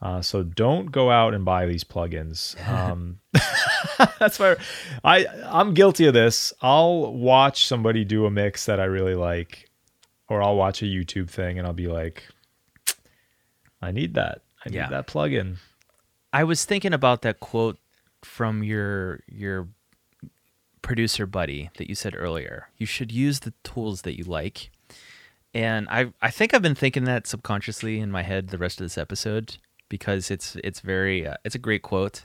[0.02, 2.56] Uh, so don't go out and buy these plugins.
[2.68, 3.20] Um,
[4.20, 4.56] that's why
[5.04, 6.54] I I'm guilty of this.
[6.62, 9.70] I'll watch somebody do a mix that I really like,
[10.28, 12.28] or I'll watch a YouTube thing and I'll be like,
[13.82, 14.42] I need that.
[14.66, 14.90] I need Yeah.
[14.90, 15.58] that plugin.
[16.34, 17.78] I was thinking about that quote
[18.24, 19.68] from your your
[20.82, 22.70] producer buddy that you said earlier.
[22.78, 24.72] You should use the tools that you like.
[25.54, 28.86] And I I think I've been thinking that subconsciously in my head the rest of
[28.86, 29.58] this episode
[29.90, 32.24] because it's it's very uh, it's a great quote.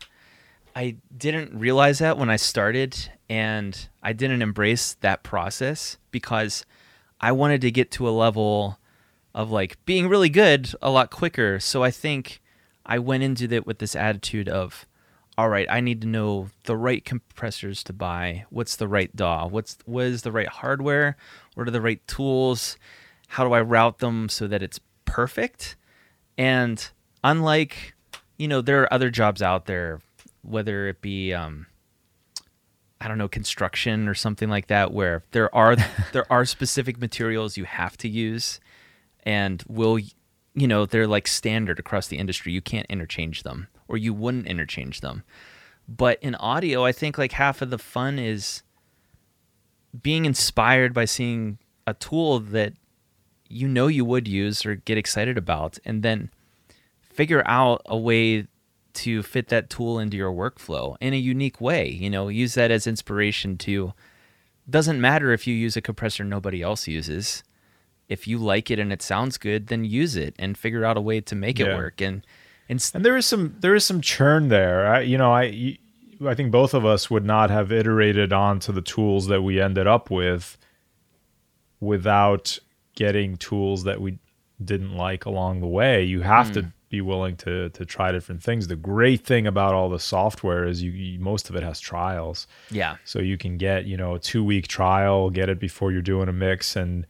[0.75, 6.65] I didn't realize that when I started and I didn't embrace that process because
[7.21, 8.79] I wanted to get to a level
[9.37, 11.61] of like being really good a lot quicker.
[11.61, 12.41] So I think
[12.87, 14.87] I went into it with this attitude of,
[15.37, 18.47] all right, I need to know the right compressors to buy.
[18.49, 19.49] What's the right DAW?
[19.49, 21.19] What's what is the right hardware?
[21.55, 22.79] What are the right tools?
[23.29, 25.77] How do I route them so that it's perfect?
[26.39, 26.89] And
[27.23, 27.95] unlike,
[28.39, 30.01] you know, there are other jobs out there,
[30.41, 31.67] whether it be um,
[33.03, 35.77] I don't know, construction or something like that, where there are
[36.13, 38.61] there are specific materials you have to use,
[39.27, 42.53] and will you know they're like standard across the industry.
[42.53, 45.25] You can't interchange them, or you wouldn't interchange them.
[45.87, 48.63] But in audio, I think like half of the fun is
[50.01, 52.73] being inspired by seeing a tool that
[53.49, 56.31] you know you would use or get excited about, and then
[57.01, 58.47] figure out a way
[58.95, 61.89] to fit that tool into your workflow in a unique way.
[61.89, 63.93] You know, use that as inspiration to
[64.69, 67.45] doesn't matter if you use a compressor nobody else uses.
[68.09, 71.01] If you like it and it sounds good, then use it and figure out a
[71.01, 72.01] way to make it work.
[72.01, 72.25] And
[72.69, 74.87] and And there is some there is some churn there.
[74.87, 75.79] I, you know, I
[76.25, 79.87] I think both of us would not have iterated onto the tools that we ended
[79.87, 80.57] up with
[81.81, 82.59] without
[82.95, 84.19] getting tools that we
[84.65, 86.03] didn't like along the way.
[86.03, 86.69] You have to hmm.
[86.89, 88.69] be willing to to try different things.
[88.69, 92.47] The great thing about all the software is you, you most of it has trials.
[92.71, 96.03] yeah, So you can get, you know, a two week trial, get it before you're
[96.03, 97.07] doing a mix and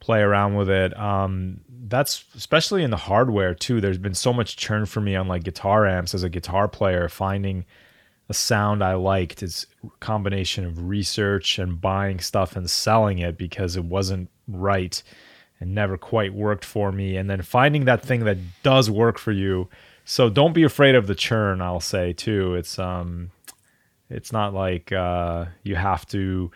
[0.00, 0.98] play around with it.
[0.98, 3.80] Um, that's especially in the hardware too.
[3.80, 7.08] There's been so much churn for me on like guitar amps as a guitar player,
[7.08, 7.64] finding
[8.28, 9.42] a sound I liked.
[9.42, 15.02] It's a combination of research and buying stuff and selling it because it wasn't right
[15.60, 17.16] and never quite worked for me.
[17.16, 19.68] And then finding that thing that does work for you.
[20.04, 22.54] So don't be afraid of the churn, I'll say too.
[22.54, 23.30] It's um
[24.10, 26.50] it's not like uh, you have to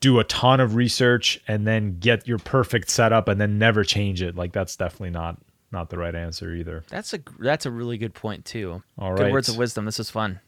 [0.00, 4.22] do a ton of research and then get your perfect setup and then never change
[4.22, 4.34] it.
[4.36, 5.36] Like that's definitely not
[5.72, 6.82] not the right answer either.
[6.88, 8.82] that's a that's a really good point too.
[8.98, 9.32] All good right.
[9.32, 9.84] words of wisdom.
[9.84, 10.40] This is fun.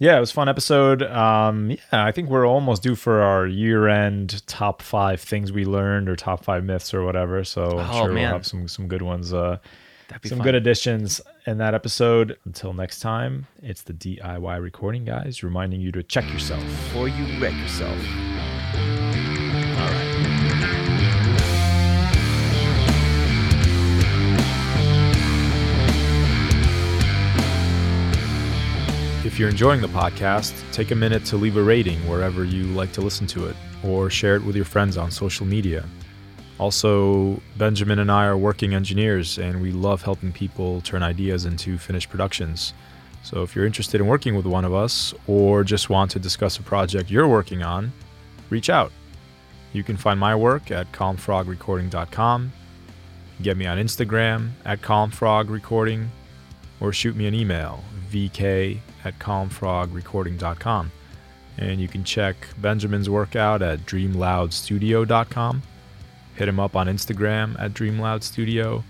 [0.00, 1.02] Yeah, it was a fun episode.
[1.02, 6.08] Um, yeah, I think we're almost due for our year-end top five things we learned
[6.08, 7.42] or top five myths or whatever.
[7.42, 8.14] So I'm Oh, sure man.
[8.22, 9.32] we'll have some some good ones.
[9.34, 9.58] Uh,
[10.06, 10.44] That'd be some fun.
[10.44, 12.38] good additions in that episode.
[12.44, 16.62] Until next time, it's the DIY recording guys reminding you to check yourself.
[16.62, 18.37] Before you wreck yourself.
[29.38, 32.90] If you're enjoying the podcast, take a minute to leave a rating wherever you like
[32.94, 33.54] to listen to it
[33.84, 35.84] or share it with your friends on social media.
[36.58, 41.78] Also, Benjamin and I are working engineers and we love helping people turn ideas into
[41.78, 42.74] finished productions.
[43.22, 46.58] So, if you're interested in working with one of us or just want to discuss
[46.58, 47.92] a project you're working on,
[48.50, 48.92] reach out.
[49.72, 52.52] You can find my work at calmfrogrecording.com.
[53.42, 56.08] Get me on Instagram at calmfrogrecording,
[56.80, 60.92] or shoot me an email, vk at calmfrogrecording.com.
[61.58, 65.62] And you can check Benjamin's work out at dreamloudstudio.com
[66.38, 68.84] hit him up on Instagram at DreamLoudStudio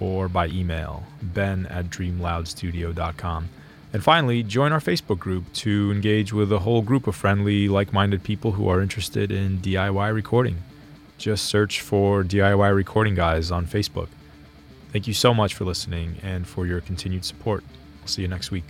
[0.00, 3.48] or by email, ben at dreamloudstudio.com.
[3.92, 7.92] And finally, join our Facebook group to engage with a whole group of friendly, like
[7.92, 10.62] minded people who are interested in DIY recording.
[11.18, 14.08] Just search for DIY Recording Guys on Facebook.
[14.92, 17.62] Thank you so much for listening and for your continued support.
[18.00, 18.64] I'll see you next week.